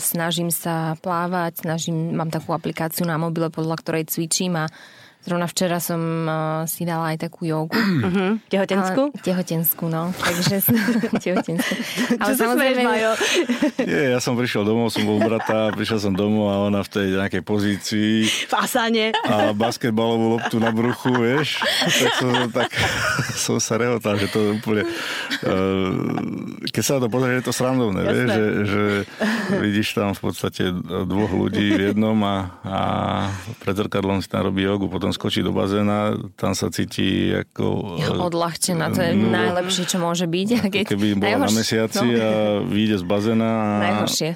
snažím 0.00 0.48
sa 0.48 0.96
plávať, 1.00 1.68
snažím, 1.68 2.16
mám 2.16 2.32
takú 2.32 2.56
aplikáciu 2.56 3.04
na 3.04 3.20
mobile, 3.20 3.52
podľa 3.52 3.76
ktorej 3.84 4.08
cvičím 4.08 4.56
a 4.56 4.72
zrovna 5.22 5.46
včera 5.46 5.78
som 5.78 6.00
uh, 6.26 6.34
si 6.66 6.82
dala 6.82 7.14
aj 7.14 7.30
takú 7.30 7.46
jogu. 7.46 7.78
Uh-huh. 8.02 8.34
Tehotenskú? 8.50 9.14
Ale, 9.14 9.22
tehotenskú, 9.22 9.84
no. 9.86 10.10
Takže 10.10 10.58
tehotenskú. 11.24 11.74
Ale 12.22 12.34
Čo 12.34 12.34
sa 12.34 12.46
smieš, 12.58 12.76
Majo? 12.82 13.12
Nie, 13.88 14.02
ja 14.16 14.18
som 14.18 14.34
prišiel 14.34 14.66
domov, 14.66 14.90
som 14.90 15.06
bol 15.06 15.22
brata, 15.22 15.70
prišiel 15.70 16.02
som 16.02 16.12
domov 16.18 16.50
a 16.50 16.66
ona 16.66 16.82
v 16.82 16.90
tej 16.90 17.06
nejakej 17.14 17.42
pozícii 17.46 18.26
V 18.26 18.54
asane. 18.58 19.14
a 19.22 19.54
basketbalovú 19.54 20.34
loptu 20.34 20.56
na 20.58 20.74
bruchu, 20.74 21.14
vieš. 21.14 21.62
Tak 21.86 22.12
som, 22.18 22.32
tak 22.50 22.70
som 23.38 23.56
sa 23.62 23.78
rehotal, 23.78 24.18
že 24.18 24.26
to 24.34 24.38
je 24.42 24.50
úplne... 24.58 24.82
Uh, 25.46 26.66
keď 26.74 26.82
sa 26.82 26.92
na 26.98 27.06
to 27.06 27.08
pozrieš, 27.12 27.38
je 27.38 27.46
to 27.46 27.54
srandovné, 27.54 28.00
vieš, 28.02 28.28
že, 28.34 28.46
že 28.66 28.82
vidíš 29.62 29.88
tam 29.94 30.10
v 30.16 30.20
podstate 30.26 30.74
dvoch 31.06 31.30
ľudí 31.30 31.76
v 31.76 31.94
jednom 31.94 32.18
a, 32.26 32.36
a 32.66 32.78
pred 33.62 33.78
zrkadlom 33.78 34.24
si 34.24 34.26
tam 34.26 34.50
robí 34.50 34.66
jogu, 34.66 34.90
potom 34.90 35.11
skočí 35.12 35.44
do 35.44 35.52
bazéna, 35.52 36.16
tam 36.34 36.56
sa 36.56 36.72
cíti 36.72 37.30
ako... 37.30 37.96
Ja, 38.00 38.10
odľahčená, 38.16 38.90
to 38.90 39.00
je 39.04 39.12
no, 39.14 39.30
najlepšie, 39.30 39.84
čo 39.86 40.00
môže 40.00 40.24
byť. 40.26 40.48
Keď, 40.72 40.84
Keby 40.88 41.08
bola 41.20 41.46
na 41.46 41.52
najhoršie- 41.52 41.58
mesiaci 41.60 42.06
no, 42.08 42.18
a 42.18 42.30
vyjde 42.64 42.96
z 42.98 43.04
bazéna 43.04 43.48
a... 43.48 43.66
Najhoršie. 43.80 44.30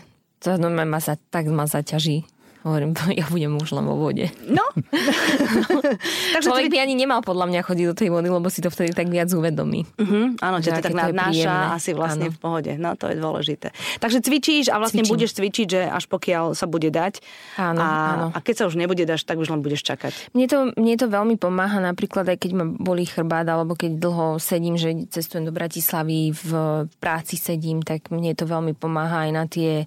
To 0.45 0.51
ma 0.61 1.01
sa, 1.01 1.17
tak 1.17 1.49
ma 1.49 1.65
zaťaží. 1.65 2.29
Hovorím, 2.67 2.99
ja 3.21 3.31
budem 3.31 3.55
už 3.55 3.71
len 3.79 3.87
vo 3.87 3.95
vode. 3.95 4.27
No. 4.51 4.67
Takže 6.35 6.51
Človek 6.51 6.67
by 6.67 6.79
ani 6.83 6.99
nemal 6.99 7.23
podľa 7.23 7.47
mňa 7.47 7.61
chodiť 7.63 7.87
do 7.87 7.95
tej 7.95 8.09
vody, 8.11 8.27
lebo 8.27 8.51
si 8.51 8.59
to 8.59 8.75
vtedy 8.75 8.91
tak 8.91 9.07
viac 9.07 9.31
uvedomí. 9.31 9.87
Uh-huh, 9.95 10.35
áno, 10.43 10.59
že 10.59 10.75
Že 10.75 10.83
to 10.83 10.85
tak 10.91 10.95
nadnáša 10.99 11.79
asi 11.79 11.95
vlastne 11.95 12.27
Áno. 12.27 12.35
v 12.35 12.39
pohode. 12.43 12.73
No, 12.75 12.99
to 12.99 13.07
je 13.07 13.17
dôležité. 13.23 13.71
Takže 14.03 14.19
cvičíš 14.19 14.75
a 14.75 14.83
vlastne 14.83 15.07
Cvičím. 15.07 15.15
budeš 15.15 15.31
cvičiť, 15.39 15.67
že 15.71 15.81
až 15.87 16.11
pokiaľ 16.11 16.59
sa 16.59 16.67
bude 16.67 16.91
dať. 16.91 17.23
Áno, 17.55 17.79
a, 17.79 17.87
áno. 17.87 18.27
a 18.35 18.39
keď 18.43 18.55
sa 18.59 18.65
už 18.67 18.75
nebude 18.75 19.07
dať, 19.07 19.23
tak 19.23 19.39
už 19.39 19.47
len 19.47 19.63
budeš 19.63 19.87
čakať. 19.87 20.35
Mne 20.35 20.47
to, 20.51 20.59
mne 20.75 20.95
to 20.99 21.07
veľmi 21.07 21.39
pomáha, 21.39 21.79
napríklad 21.79 22.27
aj 22.27 22.43
keď 22.43 22.51
ma 22.59 22.67
boli 22.67 23.07
chrbát, 23.07 23.47
alebo 23.47 23.79
keď 23.79 24.03
dlho 24.03 24.27
sedím, 24.43 24.75
že 24.75 25.07
cestujem 25.07 25.47
do 25.47 25.55
Bratislavy, 25.55 26.35
v 26.35 26.51
práci 26.99 27.39
sedím, 27.39 27.87
tak 27.87 28.11
mne 28.11 28.35
to 28.35 28.43
veľmi 28.43 28.75
pomáha 28.75 29.29
aj 29.29 29.31
na 29.31 29.45
tie 29.47 29.87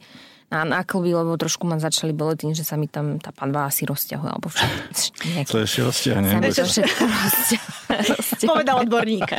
na 0.50 0.66
náklby, 0.66 1.14
lebo 1.14 1.38
trošku 1.38 1.70
ma 1.70 1.78
začali 1.78 2.10
boleť 2.10 2.46
tým, 2.46 2.54
že 2.58 2.66
sa 2.66 2.74
mi 2.74 2.90
tam 2.90 3.22
tá 3.22 3.30
panva 3.30 3.70
asi 3.70 3.86
rozťahuje, 3.86 4.30
alebo 4.30 4.50
všetko. 4.50 5.46
To 5.46 5.62
ešte 5.62 5.80
rozťahne. 5.86 6.30
Sa 6.30 6.42
mi 6.42 6.50
to 6.50 6.66
všetko 6.66 7.04
rozťahuje. 7.06 7.80
rozťahuje. 7.90 8.50
Povedal 8.50 8.76
odborník. 8.82 9.30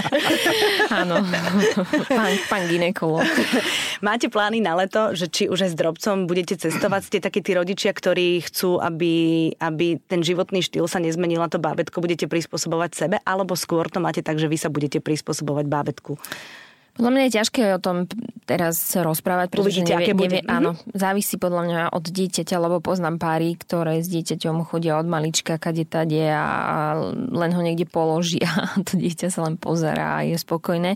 Áno, 1.02 1.19
pán, 2.07 2.33
pán 2.47 2.62
ginekolog. 2.71 3.26
Máte 4.07 4.31
plány 4.31 4.62
na 4.62 4.79
leto, 4.79 5.11
že 5.19 5.26
či 5.26 5.50
už 5.50 5.67
aj 5.67 5.71
s 5.75 5.76
drobcom 5.79 6.31
budete 6.31 6.55
cestovať? 6.55 7.00
Ste 7.11 7.19
takí 7.19 7.43
tí 7.43 7.59
rodičia, 7.59 7.90
ktorí 7.90 8.47
chcú, 8.47 8.79
aby, 8.79 9.50
aby 9.59 9.99
ten 10.07 10.23
životný 10.23 10.62
štýl 10.62 10.87
sa 10.87 11.02
nezmenil 11.02 11.43
a 11.43 11.50
to 11.50 11.59
bábetko 11.59 11.99
budete 11.99 12.31
prispôsobovať 12.31 12.90
sebe? 12.95 13.17
Alebo 13.26 13.59
skôr 13.59 13.90
to 13.90 13.99
máte 13.99 14.23
tak, 14.23 14.38
že 14.38 14.47
vy 14.47 14.55
sa 14.55 14.71
budete 14.71 15.02
prispôsobovať 15.02 15.67
bábetku? 15.67 16.14
Podľa 17.00 17.16
mňa 17.16 17.23
je 17.25 17.37
ťažké 17.40 17.62
o 17.73 17.80
tom 17.80 18.04
teraz 18.45 18.76
rozprávať, 18.92 19.57
pretože 19.57 19.80
Uvidíte, 19.80 19.97
aké 19.97 20.12
bude. 20.12 20.45
Mhm. 20.45 20.52
áno, 20.52 20.76
závisí 20.92 21.40
podľa 21.40 21.62
mňa 21.64 21.80
od 21.97 22.04
dieťaťa, 22.04 22.57
lebo 22.61 22.85
poznám 22.85 23.16
páry, 23.16 23.57
ktoré 23.57 24.04
s 24.04 24.12
dieťaťom 24.12 24.69
chodia 24.69 25.00
od 25.00 25.09
malička, 25.09 25.57
kade 25.57 25.88
tade 25.88 26.21
a 26.28 26.92
len 27.16 27.50
ho 27.57 27.61
niekde 27.64 27.88
položia 27.88 28.52
a 28.52 28.76
to 28.85 29.00
dieťa 29.00 29.33
sa 29.33 29.49
len 29.49 29.57
pozerá 29.57 30.21
a 30.21 30.28
je 30.28 30.37
spokojné. 30.37 30.92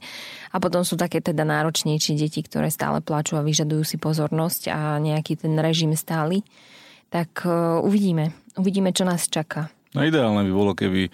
A 0.52 0.56
potom 0.60 0.84
sú 0.84 1.00
také 1.00 1.24
teda 1.24 1.48
náročnejšie 1.48 2.20
deti, 2.20 2.44
ktoré 2.44 2.68
stále 2.68 3.00
plačú 3.00 3.40
a 3.40 3.46
vyžadujú 3.46 3.88
si 3.88 3.96
pozornosť 3.96 4.68
a 4.68 5.00
nejaký 5.00 5.40
ten 5.40 5.56
režim 5.56 5.96
stály. 5.96 6.44
Tak 7.08 7.48
uh, 7.48 7.80
uvidíme. 7.80 8.36
Uvidíme, 8.60 8.92
čo 8.92 9.08
nás 9.08 9.24
čaká. 9.24 9.72
No 9.94 10.02
ideálne 10.02 10.42
by 10.42 10.52
bolo, 10.52 10.74
keby 10.74 11.06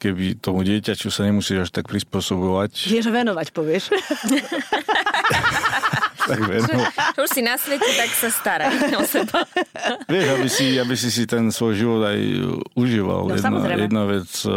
keby 0.00 0.40
tomu 0.40 0.64
dieťaču 0.64 1.12
sa 1.12 1.28
nemusíš 1.28 1.68
až 1.68 1.70
tak 1.70 1.92
prispôsobovať. 1.92 2.88
Vieš 2.88 3.12
venovať, 3.12 3.46
povieš. 3.52 3.92
Tak 6.30 6.40
veno. 6.50 6.78
Už 7.18 7.28
si 7.28 7.42
na 7.42 7.58
svete, 7.58 7.90
tak 7.98 8.10
sa 8.14 8.28
staraj 8.30 8.70
o 8.94 9.02
seba. 9.02 9.42
Vieš, 10.12 10.26
aby 10.38 10.48
si, 10.48 10.66
aby 10.78 10.94
si 10.94 11.08
si 11.10 11.26
ten 11.26 11.50
svoj 11.50 11.74
život 11.74 12.00
aj 12.06 12.18
užíval. 12.78 13.26
No, 13.26 13.34
jedna, 13.34 13.46
samozrejme. 13.50 13.80
jedna 13.90 14.02
vec 14.06 14.30
uh, 14.46 14.52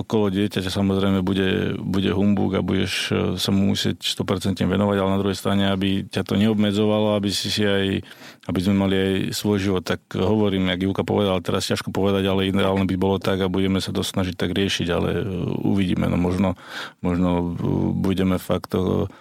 okolo 0.00 0.32
dieťaťa 0.32 0.70
samozrejme 0.72 1.20
bude, 1.20 1.76
bude 1.76 2.10
humbug 2.16 2.56
a 2.56 2.64
budeš 2.64 3.12
uh, 3.12 3.36
sa 3.36 3.52
mu 3.52 3.76
musieť 3.76 4.00
100% 4.00 4.64
venovať, 4.64 4.96
ale 4.96 5.10
na 5.12 5.20
druhej 5.20 5.38
strane, 5.38 5.68
aby 5.68 6.08
ťa 6.08 6.24
to 6.24 6.40
neobmedzovalo, 6.40 7.14
aby 7.20 7.28
si 7.28 7.52
si 7.52 7.68
aj, 7.68 8.00
aby 8.48 8.58
sme 8.64 8.74
mali 8.74 8.94
aj 8.96 9.12
svoj 9.36 9.58
život. 9.60 9.84
Tak 9.84 10.16
hovorím, 10.16 10.72
jak 10.72 10.88
Júka 10.88 11.02
povedal, 11.04 11.44
teraz 11.44 11.68
ťažko 11.68 11.92
povedať, 11.92 12.24
ale 12.24 12.48
ideálne 12.48 12.88
by 12.88 12.96
bolo 12.96 13.20
tak 13.20 13.44
a 13.44 13.52
budeme 13.52 13.84
sa 13.84 13.92
to 13.92 14.00
snažiť 14.00 14.34
tak 14.34 14.56
riešiť, 14.56 14.86
ale 14.88 15.10
uvidíme. 15.60 16.08
No 16.08 16.16
možno, 16.16 16.56
možno 17.04 17.52
budeme 17.92 18.40
fakt 18.40 18.72
toho 18.72 19.12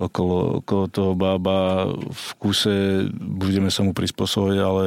okolo, 0.00 0.64
okolo 0.64 0.84
toho 0.88 1.12
bába 1.12 1.86
v 2.08 2.28
kuse, 2.40 3.06
budeme 3.14 3.68
sa 3.68 3.84
mu 3.84 3.92
prispôsobovať, 3.92 4.56
ale 4.58 4.84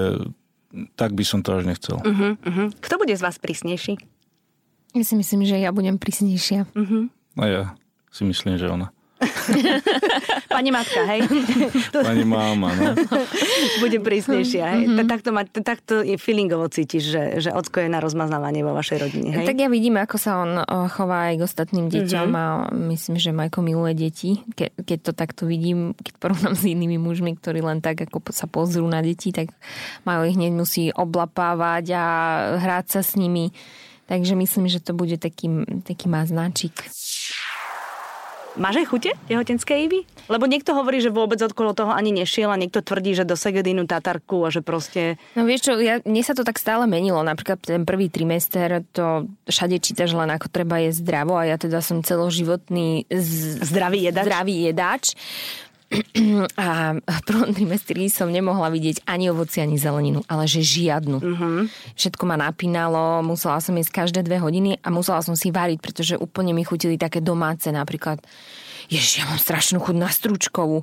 tak 0.98 1.14
by 1.14 1.22
som 1.22 1.46
to 1.46 1.54
až 1.54 1.70
nechcel. 1.70 2.02
Uh-huh, 2.02 2.34
uh-huh. 2.34 2.68
Kto 2.82 2.98
bude 2.98 3.14
z 3.14 3.22
vás 3.22 3.38
prísnejší? 3.38 4.02
Ja 4.98 5.04
si 5.06 5.14
myslím, 5.14 5.46
že 5.46 5.62
ja 5.62 5.70
budem 5.70 6.02
prísnejšia. 6.02 6.66
A 7.38 7.44
ja 7.46 7.64
si 8.10 8.26
myslím, 8.26 8.58
že 8.58 8.70
ona. 8.70 8.90
Pani 10.56 10.70
matka, 10.70 11.02
hej? 11.08 11.26
Pani 12.08 12.26
máma, 12.26 12.74
no. 12.76 12.92
Budem 13.84 14.02
prísnejšia, 14.04 14.64
hej? 14.76 14.84
Mm-hmm. 14.88 15.08
Takto, 15.10 15.30
ma, 15.34 15.44
takto 15.46 15.94
je 16.04 16.16
feelingovo 16.20 16.68
cítiš, 16.70 17.04
že, 17.10 17.24
že 17.44 17.50
ocko 17.52 17.84
je 17.84 17.90
na 17.90 18.00
rozmaznávanie 18.00 18.62
vo 18.62 18.76
vašej 18.76 18.98
rodine, 19.00 19.30
hej? 19.34 19.48
Tak 19.48 19.58
ja 19.58 19.70
vidím, 19.72 20.00
ako 20.00 20.16
sa 20.20 20.42
on 20.44 20.60
chová 20.92 21.34
aj 21.34 21.36
k 21.40 21.46
ostatným 21.46 21.88
deťom 21.90 22.30
mm-hmm. 22.30 22.44
a 22.72 22.74
myslím, 22.94 23.16
že 23.20 23.30
Majko 23.36 23.60
miluje 23.66 23.94
deti. 23.98 24.40
Ke, 24.54 24.72
keď 24.76 25.00
to 25.10 25.12
takto 25.16 25.44
vidím, 25.50 25.98
keď 25.98 26.14
porovnám 26.20 26.56
s 26.56 26.64
inými 26.68 27.00
mužmi, 27.02 27.36
ktorí 27.38 27.64
len 27.64 27.82
tak 27.82 28.06
ako 28.08 28.22
sa 28.32 28.46
pozrú 28.46 28.86
na 28.86 29.02
deti, 29.02 29.34
tak 29.34 29.52
majú 30.08 30.28
ich 30.28 30.36
hneď 30.38 30.52
musí 30.54 30.84
oblapávať 30.94 31.86
a 31.96 32.06
hrať 32.60 32.86
sa 33.00 33.02
s 33.02 33.16
nimi. 33.16 33.52
Takže 34.04 34.36
myslím, 34.36 34.68
že 34.68 34.84
to 34.84 34.92
bude 34.92 35.16
taký, 35.16 35.64
taký 35.88 36.12
máznačik. 36.12 36.76
Máš 38.54 38.86
aj 38.86 38.88
chute 38.90 39.12
tehotenské 39.26 39.90
Ivy? 39.90 40.06
Lebo 40.30 40.46
niekto 40.46 40.78
hovorí, 40.78 41.02
že 41.02 41.10
vôbec 41.10 41.42
okolo 41.42 41.74
toho 41.74 41.90
ani 41.90 42.14
nešiel 42.14 42.54
a 42.54 42.60
niekto 42.60 42.86
tvrdí, 42.86 43.18
že 43.18 43.26
do 43.26 43.34
Segedinu 43.34 43.90
Tatarku 43.90 44.46
a 44.46 44.54
že 44.54 44.62
proste... 44.62 45.18
No 45.34 45.42
vieš 45.42 45.66
čo, 45.66 45.82
ja, 45.82 45.98
mne 46.06 46.22
sa 46.22 46.38
to 46.38 46.46
tak 46.46 46.62
stále 46.62 46.86
menilo. 46.86 47.26
Napríklad 47.26 47.58
ten 47.66 47.82
prvý 47.82 48.14
trimester 48.14 48.86
to 48.94 49.26
všade 49.50 49.82
čítaš 49.82 50.14
len 50.14 50.30
ako 50.30 50.54
treba 50.54 50.78
je 50.86 50.94
zdravo 50.94 51.34
a 51.34 51.50
ja 51.50 51.58
teda 51.58 51.82
som 51.82 52.06
celoživotný 52.06 53.10
z... 53.10 53.58
Zdravý 53.66 54.06
jedač? 54.06 54.26
Zdravý 54.30 54.56
jedač. 54.70 55.04
A 56.58 56.98
v 56.98 57.22
prvom 57.26 57.52
trimestri 57.54 58.10
som 58.10 58.30
nemohla 58.30 58.70
vidieť 58.74 59.06
ani 59.06 59.30
ovoci, 59.30 59.62
ani 59.62 59.78
zeleninu, 59.78 60.26
ale 60.26 60.50
že 60.50 60.66
žiadnu. 60.66 61.18
Uh-huh. 61.22 61.70
Všetko 61.98 62.24
ma 62.26 62.38
napínalo, 62.38 63.22
musela 63.22 63.62
som 63.62 63.78
jesť 63.78 64.06
každé 64.06 64.26
dve 64.26 64.42
hodiny 64.42 64.82
a 64.82 64.88
musela 64.90 65.22
som 65.22 65.38
si 65.38 65.54
variť, 65.54 65.80
pretože 65.80 66.16
úplne 66.18 66.54
mi 66.54 66.66
chutili 66.66 66.98
také 66.98 67.22
domáce, 67.22 67.70
napríklad, 67.70 68.22
ježiš, 68.90 69.22
ja 69.22 69.26
mám 69.30 69.40
strašnú 69.42 69.82
chuť 69.82 69.96
na 69.98 70.10
stručkovú. 70.10 70.82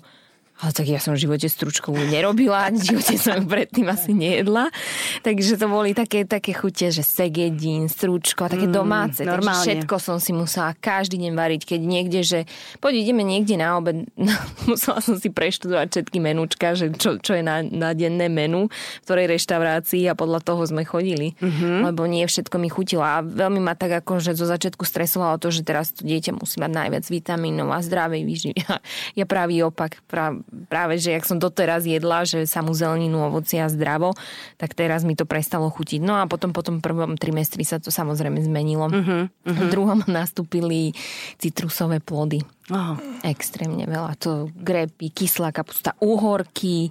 Ale 0.61 0.73
tak 0.73 0.87
ja 0.89 1.01
som 1.01 1.13
v 1.13 1.29
živote 1.29 1.49
stručkovú 1.49 2.01
nerobila, 2.09 2.73
v 2.73 2.81
živote 2.81 3.17
som 3.21 3.41
ju 3.41 3.45
predtým 3.45 3.89
asi 3.89 4.17
nejedla. 4.17 4.73
Takže 5.21 5.61
to 5.61 5.67
boli 5.69 5.93
také, 5.93 6.25
také 6.25 6.57
chute, 6.57 6.89
že 6.89 7.05
segedín, 7.05 7.93
stručko 7.93 8.49
také 8.49 8.71
Mm, 8.71 8.77
domáce. 8.77 9.21
Takže 9.27 9.31
normálne. 9.31 9.65
všetko 9.67 9.95
som 9.99 10.17
si 10.23 10.31
musela 10.31 10.73
každý 10.79 11.19
deň 11.19 11.33
variť, 11.35 11.63
keď 11.75 11.81
niekde, 11.83 12.21
že 12.23 12.39
poď 12.79 13.03
ideme 13.03 13.27
niekde 13.27 13.59
na 13.59 13.75
obed, 13.77 14.07
musela 14.71 15.03
som 15.03 15.19
si 15.19 15.29
preštudovať 15.29 15.91
všetky 15.91 16.19
menúčka, 16.23 16.79
že 16.79 16.95
čo, 16.95 17.19
čo 17.19 17.35
je 17.35 17.43
na, 17.43 17.67
na 17.67 17.91
denné 17.93 18.31
menu, 18.31 18.71
v 18.71 19.05
ktorej 19.05 19.27
reštaurácii 19.35 20.07
a 20.07 20.15
podľa 20.15 20.41
toho 20.45 20.63
sme 20.65 20.87
chodili. 20.87 21.35
Mm-hmm. 21.43 21.89
Lebo 21.91 22.07
nie 22.07 22.23
všetko 22.25 22.57
mi 22.63 22.71
chutilo 22.71 23.03
a 23.03 23.25
veľmi 23.25 23.59
ma 23.59 23.75
tak 23.75 24.05
ako, 24.05 24.23
že 24.23 24.39
zo 24.39 24.47
začiatku 24.47 24.87
stresovalo 24.87 25.41
to, 25.43 25.51
že 25.51 25.67
teraz 25.67 25.91
to 25.91 26.07
dieťa 26.07 26.37
musí 26.37 26.63
mať 26.63 26.71
najviac 26.71 27.05
vitamínov 27.11 27.75
a 27.75 27.83
zdravej 27.83 28.23
výživy. 28.23 28.63
Ja 29.19 29.27
pravý 29.27 29.67
opak, 29.67 30.01
pra, 30.07 30.33
práve, 30.67 30.99
že 30.99 31.15
jak 31.15 31.25
som 31.25 31.39
doteraz 31.39 31.87
jedla, 31.87 32.27
že 32.27 32.45
samú 32.45 32.75
zeleninu, 32.75 33.23
ovoci 33.23 33.63
a 33.63 33.71
zdravo, 33.71 34.13
tak 34.59 34.75
teraz 34.75 35.07
mi 35.07 35.15
to 35.15 35.25
prestalo 35.25 35.71
chutiť. 35.71 36.03
No 36.03 36.19
a 36.19 36.27
potom 36.27 36.51
po 36.51 36.67
tom 36.67 36.83
prvom 36.83 37.15
trimestri 37.15 37.63
sa 37.63 37.79
to 37.79 37.95
samozrejme 37.95 38.43
zmenilo. 38.43 38.91
Uh-huh, 38.91 39.31
uh-huh. 39.31 39.55
V 39.55 39.61
druhom 39.71 40.03
nastúpili 40.11 40.93
citrusové 41.39 42.03
plody. 42.03 42.43
Oh. 42.71 42.99
Extrémne 43.23 43.87
veľa. 43.87 44.19
To 44.27 44.51
grepy, 44.51 45.15
kyslá 45.15 45.55
kapusta, 45.55 45.95
uhorky. 46.03 46.91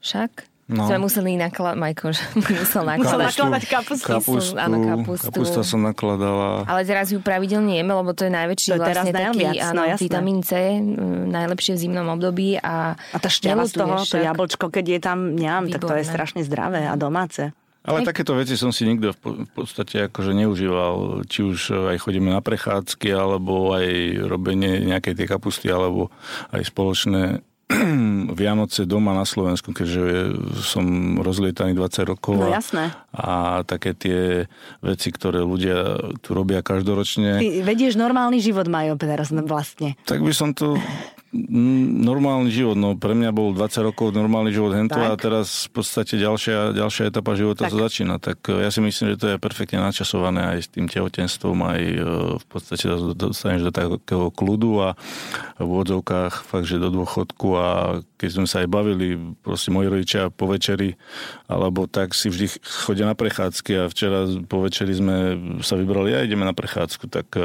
Však? 0.00 0.55
No. 0.66 0.82
Sme 0.84 0.98
museli 0.98 1.38
nakladať, 1.38 1.78
Majko, 1.78 2.10
že 2.10 2.26
musel 2.58 2.82
nakladať. 2.82 3.22
nakladať 3.30 3.64
kapustu. 3.64 4.06
Kapustu, 4.08 4.54
Áno, 4.56 4.76
kapustu. 4.76 5.30
Kapusta 5.30 5.60
som 5.62 5.78
nakladala. 5.80 6.66
Ale 6.66 6.82
teraz 6.82 7.08
ju 7.08 7.18
pravidelne 7.18 7.70
jeme, 7.72 7.92
lebo 7.92 8.10
to 8.10 8.26
je 8.26 8.32
najväčší 8.32 8.68
To 8.68 8.74
je 8.74 8.80
teraz 8.80 8.94
vlastne 9.00 9.14
taký, 9.14 9.46
najviac, 9.46 9.62
áno, 9.62 9.74
no 9.76 9.82
jasné. 9.84 10.02
vitamín 10.02 10.38
C, 10.40 10.50
najlepšie 11.24 11.72
v 11.72 11.80
zimnom 11.80 12.08
období 12.10 12.58
a, 12.58 12.98
A 12.98 13.16
tá 13.16 13.28
šťava 13.28 13.62
z 13.62 13.72
toho, 13.72 13.94
nelutuješ 13.94 14.02
to 14.04 14.16
však. 14.16 14.26
jablčko, 14.26 14.64
keď 14.68 14.84
je 14.88 14.98
tam, 15.00 15.18
neviem, 15.32 15.66
tak 15.70 15.80
to 15.80 15.94
je 15.94 16.04
strašne 16.04 16.42
zdravé 16.42 16.82
a 16.82 16.94
domáce. 16.94 17.54
Ale 17.80 18.02
takéto 18.02 18.34
veci 18.34 18.58
som 18.58 18.74
si 18.74 18.82
nikto 18.82 19.14
v 19.14 19.16
po- 19.16 19.38
v 19.38 19.50
podstate 19.54 20.10
akože 20.10 20.34
neužíval. 20.34 20.94
Či 21.22 21.38
už 21.46 21.58
aj 21.94 22.02
chodíme 22.02 22.26
na 22.28 22.42
prechádzky, 22.42 23.06
alebo 23.08 23.70
aj 23.70 23.86
robenie 24.26 24.82
nejakej 24.84 25.14
tej 25.14 25.26
kapusty, 25.28 25.70
alebo 25.70 26.10
aj 26.50 26.66
spoločné 26.66 27.46
Vianoce 28.38 28.86
doma 28.86 29.10
na 29.10 29.26
Slovensku, 29.26 29.74
keďže 29.74 30.34
som 30.62 31.18
rozlietaný 31.18 31.74
20 31.74 32.06
rokov. 32.06 32.38
No 32.38 32.46
a- 32.50 32.62
jasné. 32.62 32.94
A 33.10 33.62
také 33.66 33.90
tie 33.90 34.46
veci, 34.78 35.08
ktoré 35.10 35.42
ľudia 35.42 35.98
tu 36.22 36.30
robia 36.36 36.62
každoročne. 36.62 37.42
Ty 37.42 37.48
vedieš 37.66 37.98
normálny 37.98 38.38
život, 38.38 38.70
Majo, 38.70 38.94
teraz 38.94 39.34
vlastne. 39.34 39.98
Tak 40.06 40.22
by 40.22 40.32
som 40.32 40.54
to... 40.54 40.78
mm, 41.32 42.06
Normálny 42.06 42.50
život, 42.52 42.78
no 42.78 42.94
pre 42.94 43.16
mňa 43.16 43.30
bol 43.34 43.50
20 43.54 43.88
rokov 43.92 44.14
normálny 44.14 44.54
život 44.54 44.76
hento 44.76 44.98
a 44.98 45.14
Tak. 45.14 45.26
teraz 45.26 45.66
v 45.66 45.80
podstate 45.82 46.14
ďalšia, 46.20 46.76
ďalšia 46.76 47.10
etapa 47.10 47.34
života 47.34 47.66
Tak. 47.66 47.70
sa 47.74 47.78
začína. 47.88 48.14
Tak 48.22 48.38
e, 48.50 48.62
ja 48.62 48.70
si 48.70 48.78
myslím, 48.84 49.14
že 49.14 49.20
to 49.20 49.26
je 49.34 49.36
perfektne 49.42 49.82
načasované 49.82 50.56
aj 50.56 50.58
s 50.64 50.68
tým 50.70 50.86
tehotenstvom, 50.86 51.56
aj 51.66 51.80
e, 51.82 51.96
v 52.38 52.46
podstate 52.46 52.84
dostaneš 53.18 53.68
do 53.68 53.72
takého 53.74 54.30
kľudu 54.30 54.70
a 54.86 54.88
v 55.58 55.70
odzovkách 55.70 56.44
fakt, 56.44 56.68
že 56.68 56.78
do 56.78 56.92
dôchodku 56.92 57.48
a 57.56 57.66
keď 58.16 58.30
sme 58.32 58.46
sa 58.48 58.64
aj 58.64 58.68
bavili, 58.72 59.16
proste 59.44 59.68
moji 59.68 59.92
rodičia 59.92 60.32
po 60.32 60.48
večeri, 60.48 60.96
alebo 61.52 61.84
tak 61.84 62.16
si 62.16 62.32
vždy 62.32 62.48
chodia 62.64 63.04
na 63.04 63.12
prechádzky 63.12 63.72
a 63.76 63.82
včera 63.92 64.24
po 64.48 64.64
večeri 64.64 64.96
sme 64.96 65.16
sa 65.60 65.76
vybrali 65.76 66.16
a 66.16 66.24
ideme 66.24 66.48
na 66.48 66.56
prechádzku, 66.56 67.12
tak 67.12 67.28
uh, 67.36 67.44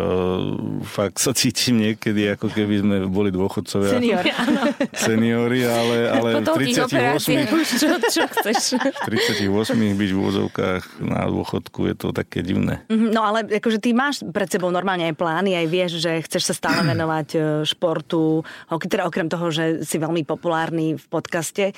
fakt 0.88 1.20
sa 1.20 1.36
cítim 1.36 1.84
niekedy, 1.84 2.32
ako 2.32 2.48
keby 2.52 2.76
sme 2.84 2.96
boli 3.12 3.30
dôchodcovia. 3.36 3.81
Senior. 3.84 4.24
Seniori, 5.08 5.62
ale, 5.64 5.98
ale 6.08 6.30
v 6.38 6.44
toľkých 6.44 6.78
38, 6.78 6.86
operáciách 6.86 7.50
už 7.50 7.68
čo, 7.72 7.88
čo 8.04 8.24
chceš. 8.28 8.62
v 8.78 9.08
38 9.08 9.48
byť 9.94 10.10
v 10.10 10.18
úvodzovkách 10.18 10.84
na 11.02 11.22
dôchodku 11.26 11.80
je 11.86 11.96
to 11.96 12.08
také 12.10 12.42
divné. 12.42 12.84
Mhm, 12.88 13.10
No 13.12 13.24
ale 13.24 13.44
akože 13.44 13.78
ty 13.78 13.92
máš 13.92 14.22
pred 14.26 14.48
sebou 14.48 14.68
normálne 14.68 15.06
aj 15.06 15.16
plány, 15.16 15.56
aj 15.56 15.68
vieš, 15.68 15.92
že 16.00 16.22
chceš 16.22 16.50
sa 16.50 16.56
stále 16.56 16.82
venovať 16.92 17.28
e, 17.32 17.40
športu, 17.64 18.42
ok- 18.68 18.86
teda 18.86 19.04
okrem 19.04 19.26
toho, 19.26 19.48
že 19.48 19.64
si 19.82 19.96
veľmi 19.96 20.24
populárny 20.24 20.96
v 20.96 21.06
podcaste, 21.08 21.72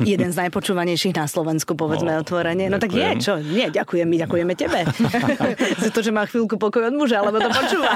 jeden 0.00 0.28
z 0.28 0.36
najpočúvanejších 0.38 1.12
na 1.12 1.24
Slovensku, 1.24 1.72
povedzme 1.72 2.10
No, 2.10 2.20
otvorene. 2.20 2.66
No 2.66 2.76
tak 2.76 2.90
je, 2.90 3.08
čo? 3.20 3.38
Nie, 3.38 3.68
ďakujem, 3.68 4.02
my 4.02 4.16
ďakujeme 4.18 4.52
tebe. 4.52 4.82
Za 5.82 5.90
to, 5.90 6.00
že 6.00 6.10
má 6.10 6.24
chvíľku 6.24 6.56
pokoj 6.56 6.82
od 6.82 6.94
muža, 6.94 7.20
alebo 7.20 7.38
to 7.38 7.48
počúva. 7.48 7.92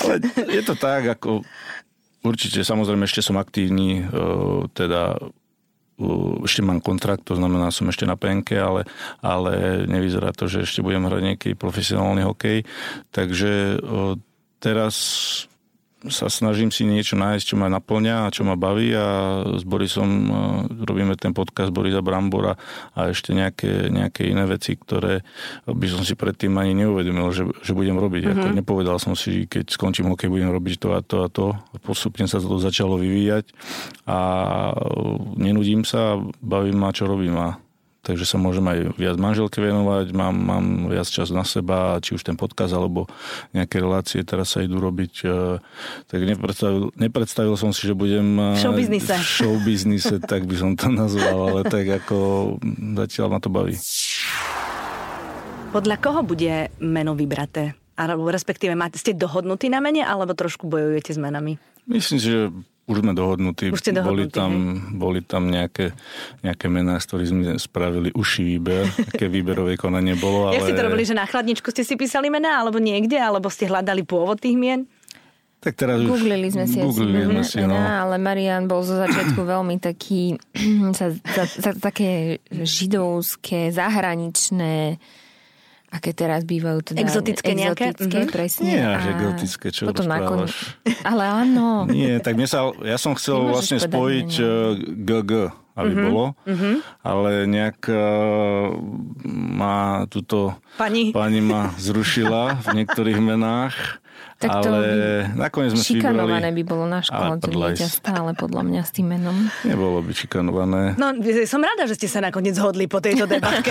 Ale 0.00 0.14
je 0.50 0.62
to 0.62 0.74
tak, 0.74 1.06
ako 1.10 1.42
určite 2.24 2.64
samozrejme 2.64 3.04
ešte 3.04 3.20
som 3.20 3.36
aktívny, 3.36 4.00
e, 4.00 4.04
teda 4.72 5.20
e, 5.20 6.08
ešte 6.42 6.64
mám 6.64 6.80
kontrakt, 6.80 7.28
to 7.28 7.36
znamená, 7.36 7.68
som 7.68 7.86
ešte 7.92 8.08
na 8.08 8.16
penke, 8.16 8.56
ale, 8.56 8.88
ale 9.20 9.84
nevyzerá 9.84 10.32
to, 10.32 10.48
že 10.48 10.64
ešte 10.64 10.80
budem 10.80 11.04
hrať 11.04 11.22
nejaký 11.22 11.50
profesionálny 11.54 12.24
hokej. 12.24 12.58
Takže 13.12 13.52
e, 13.52 13.76
teraz 14.58 14.96
sa 16.12 16.28
snažím 16.28 16.68
si 16.68 16.84
niečo 16.84 17.16
nájsť, 17.16 17.44
čo 17.44 17.56
ma 17.56 17.72
naplňa 17.72 18.28
a 18.28 18.32
čo 18.32 18.44
ma 18.44 18.56
baví 18.60 18.92
a 18.92 19.40
s 19.56 19.64
Borisom 19.64 20.08
e, 20.08 20.30
robíme 20.84 21.16
ten 21.16 21.32
podcast 21.32 21.72
Borisa 21.72 22.04
Brambora 22.04 22.60
a 22.92 23.08
ešte 23.08 23.32
nejaké, 23.32 23.88
nejaké 23.88 24.28
iné 24.28 24.44
veci, 24.44 24.76
ktoré 24.76 25.24
by 25.64 25.86
som 25.88 26.04
si 26.04 26.12
predtým 26.12 26.52
ani 26.60 26.76
neuvedomil, 26.84 27.32
že, 27.32 27.48
že 27.64 27.72
budem 27.72 27.96
robiť. 27.96 28.22
Mm-hmm. 28.28 28.40
Ako 28.44 28.46
nepovedal 28.52 28.96
som 29.00 29.16
si, 29.16 29.48
keď 29.48 29.72
skončím 29.72 30.12
hokej, 30.12 30.28
budem 30.28 30.52
robiť 30.52 30.74
to 30.76 30.88
a 30.92 31.00
to 31.00 31.16
a 31.24 31.28
to. 31.32 31.46
Postupne 31.80 32.28
sa 32.28 32.36
to 32.36 32.60
začalo 32.60 33.00
vyvíjať 33.00 33.56
a 34.04 34.18
nenudím 35.40 35.88
sa, 35.88 36.20
bavím 36.44 36.76
ma, 36.76 36.92
čo 36.92 37.08
robím 37.08 37.36
a 37.40 37.63
takže 38.04 38.22
sa 38.22 38.36
môžem 38.36 38.60
aj 38.62 38.78
viac 38.94 39.16
manželke 39.16 39.58
venovať, 39.58 40.12
mám, 40.12 40.36
mám 40.36 40.64
viac 40.86 41.08
čas 41.08 41.32
na 41.32 41.40
seba, 41.42 41.96
či 41.98 42.12
už 42.12 42.20
ten 42.20 42.36
podcast, 42.36 42.70
alebo 42.70 43.08
nejaké 43.50 43.80
relácie 43.80 44.20
teraz 44.20 44.52
sa 44.52 44.60
idú 44.60 44.76
robiť. 44.78 45.12
eh, 45.24 45.56
Tak 46.04 46.20
nepredstavil, 46.20 46.92
nepredstavil 46.94 47.56
som 47.56 47.72
si, 47.72 47.88
že 47.88 47.96
budem 47.96 48.36
eh, 48.36 48.60
V 48.60 48.68
showbiznise. 48.68 49.14
v 49.16 49.24
showbiznise, 49.24 50.14
tak 50.20 50.44
by 50.44 50.54
som 50.54 50.70
to 50.76 50.92
nazval, 50.92 51.48
ale 51.48 51.60
tak 51.64 51.88
ako 51.88 52.16
zatiaľ 52.94 53.26
ma 53.32 53.38
to 53.40 53.48
baví. 53.48 53.80
Podľa 55.72 55.96
koho 55.98 56.22
bude 56.22 56.70
meno 56.78 57.18
vybraté? 57.18 57.74
Alebo 57.94 58.26
respektíve 58.26 58.74
máte, 58.74 58.98
ste 58.98 59.14
dohodnutí 59.14 59.66
na 59.66 59.78
mene, 59.78 60.02
alebo 60.02 60.34
trošku 60.34 60.66
bojujete 60.66 61.14
s 61.14 61.18
menami? 61.18 61.58
Myslím 61.86 62.18
si, 62.18 62.26
že 62.26 62.50
už 62.84 62.96
sme 63.00 63.12
dohodnutí. 63.16 63.72
Už 63.72 63.80
ste 63.80 63.96
boli 63.96 64.28
dohodnutí, 64.28 64.36
tam, 64.36 64.50
boli 65.00 65.20
tam 65.24 65.48
nejaké, 65.48 65.96
nejaké 66.44 66.66
mená, 66.68 67.00
z 67.00 67.04
ktorých 67.08 67.28
sme 67.32 67.42
spravili 67.56 68.12
uší 68.12 68.42
výber. 68.44 68.84
Aké 69.08 69.26
výberové 69.32 69.80
konanie 69.80 70.12
bolo. 70.20 70.52
Ale... 70.52 70.54
Jak 70.60 70.68
ste 70.68 70.76
to 70.76 70.84
robili, 70.84 71.04
že 71.08 71.16
na 71.16 71.24
chladničku 71.24 71.72
ste 71.72 71.80
si 71.80 71.96
písali 71.96 72.28
mená, 72.28 72.60
alebo 72.60 72.76
niekde, 72.76 73.16
alebo 73.16 73.48
ste 73.48 73.68
hľadali 73.68 74.04
pôvod 74.04 74.36
tých 74.36 74.56
mien? 74.60 74.84
Tak 75.64 75.80
teraz 75.80 75.96
už... 75.96 76.12
Googlili 76.12 76.52
sme 76.52 76.68
si, 76.68 76.76
Googlili 76.76 77.24
sme 77.24 77.40
si, 77.40 77.64
no. 77.64 77.72
ale 77.72 78.20
Marian 78.20 78.68
bol 78.68 78.84
zo 78.84 79.00
začiatku 79.00 79.40
veľmi 79.56 79.80
taký, 79.80 80.36
sa, 80.98 81.08
za, 81.08 81.44
za, 81.48 81.72
také 81.80 82.44
židovské, 82.52 83.72
zahraničné, 83.72 85.00
aké 85.94 86.10
teraz 86.10 86.42
bývajú 86.42 86.82
teda 86.84 86.98
Exotické 87.00 87.54
nejaké? 87.54 87.94
exotické, 87.94 88.18
Mhm. 88.20 88.28
presne. 88.28 88.66
Nie 88.66 88.82
až 88.84 89.04
A 89.04 89.10
exotické, 89.14 89.66
čo 89.68 89.82
potom 89.86 90.04
nakon... 90.04 90.50
Ale 91.02 91.22
áno. 91.24 91.86
Nie, 91.86 92.18
tak 92.18 92.34
mne 92.34 92.44
sa, 92.44 92.74
ja 92.82 92.96
som 92.96 93.14
chcel 93.14 93.38
Nemôžeš 93.38 93.52
vlastne 93.54 93.78
spojiť 93.80 94.30
meno. 94.32 94.42
eh, 94.42 94.70
GG, 95.00 95.32
aby 95.74 95.92
Mhm, 95.92 96.02
bolo, 96.04 96.24
ale 97.00 97.30
nejak 97.46 97.78
eh, 97.86 97.98
ma 99.24 99.76
túto 100.06 100.54
Pani? 100.74 101.10
pani 101.10 101.40
ma 101.40 101.70
zrušila 101.76 102.58
v 102.60 102.68
niektorých 102.74 103.20
menách, 103.20 104.02
Tak 104.34 104.50
to 104.66 104.70
ale 104.74 104.88
nakoniec 105.38 105.72
sme 105.72 105.82
si 105.82 105.96
Šikanované 105.96 106.50
vybrali... 106.50 106.58
by 106.58 106.62
bolo 106.66 106.84
na 106.90 107.00
škole, 107.00 107.34
to 107.38 107.50
dieťa 107.54 107.88
stále 107.88 108.30
podľa 108.34 108.62
mňa 108.66 108.82
s 108.82 108.90
tým 108.90 109.06
menom. 109.14 109.36
Nebolo 109.62 110.02
by 110.02 110.10
šikanované. 110.10 110.98
No, 110.98 111.14
som 111.46 111.62
rada, 111.62 111.86
že 111.86 111.94
ste 111.94 112.10
sa 112.10 112.18
nakoniec 112.18 112.58
zhodli 112.58 112.90
po 112.90 112.98
tejto 112.98 113.30
debatke. 113.30 113.70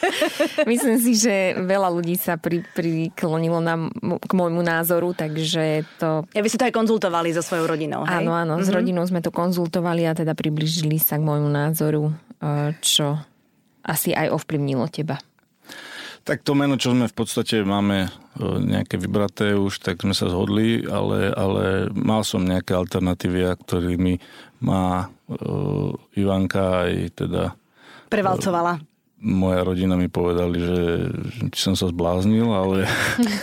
Myslím 0.70 0.96
si, 0.96 1.12
že 1.14 1.54
veľa 1.60 1.92
ľudí 1.92 2.16
sa 2.16 2.40
pri, 2.40 2.64
priklonilo 2.72 3.60
na, 3.60 3.92
k 4.16 4.32
môjmu 4.32 4.64
názoru, 4.64 5.12
takže 5.12 5.84
to... 6.00 6.24
Ja 6.32 6.40
by 6.40 6.48
ste 6.48 6.58
to 6.58 6.66
aj 6.72 6.74
konzultovali 6.74 7.30
so 7.36 7.44
svojou 7.44 7.68
rodinou, 7.68 8.08
hej? 8.08 8.24
Áno, 8.24 8.32
áno, 8.32 8.64
s 8.64 8.72
rodinou 8.72 9.04
sme 9.04 9.20
to 9.20 9.28
konzultovali 9.28 10.08
a 10.08 10.16
teda 10.16 10.32
približili 10.32 10.96
sa 10.96 11.20
k 11.20 11.22
môjmu 11.22 11.52
názoru, 11.52 12.10
eh, 12.40 12.72
čo 12.80 13.20
asi 13.82 14.14
aj 14.14 14.30
ovplyvnilo 14.30 14.86
teba. 14.88 15.18
Tak 16.22 16.46
to 16.46 16.54
meno, 16.54 16.78
čo 16.78 16.94
sme 16.94 17.10
v 17.10 17.14
podstate 17.18 17.66
máme 17.66 18.06
e, 18.06 18.08
nejaké 18.40 18.96
vybraté 18.96 19.52
už, 19.52 19.76
tak 19.78 20.00
sme 20.00 20.12
sa 20.12 20.26
zhodli, 20.26 20.82
ale, 20.82 21.28
ale 21.28 21.64
mal 21.90 22.22
som 22.22 22.40
nejaké 22.40 22.72
alternatívy, 22.72 23.44
ktorými 23.56 24.16
má 24.58 25.04
uh, 25.04 25.90
Ivanka 26.12 26.86
aj 26.86 26.92
teda 27.14 27.52
Prevalcovala. 28.08 28.80
moja 29.18 29.60
rodina 29.60 29.94
mi 29.94 30.06
povedali, 30.06 30.56
že 30.56 30.78
či 31.48 31.60
som 31.62 31.74
sa 31.74 31.86
zbláznil, 31.86 32.46
ale, 32.46 32.84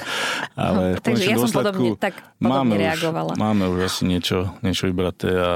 Ale 0.55 0.99
Takže 0.99 1.23
ja 1.25 1.37
som 1.37 1.47
podobne- 1.53 1.95
tak 1.95 2.19
podobne 2.35 2.43
máme 2.43 2.73
reagovala. 2.75 3.31
Už, 3.31 3.39
máme 3.39 3.63
už 3.69 3.79
asi 3.85 4.03
niečo, 4.03 4.51
niečo 4.59 4.85
vybraté 4.85 5.31
a 5.31 5.51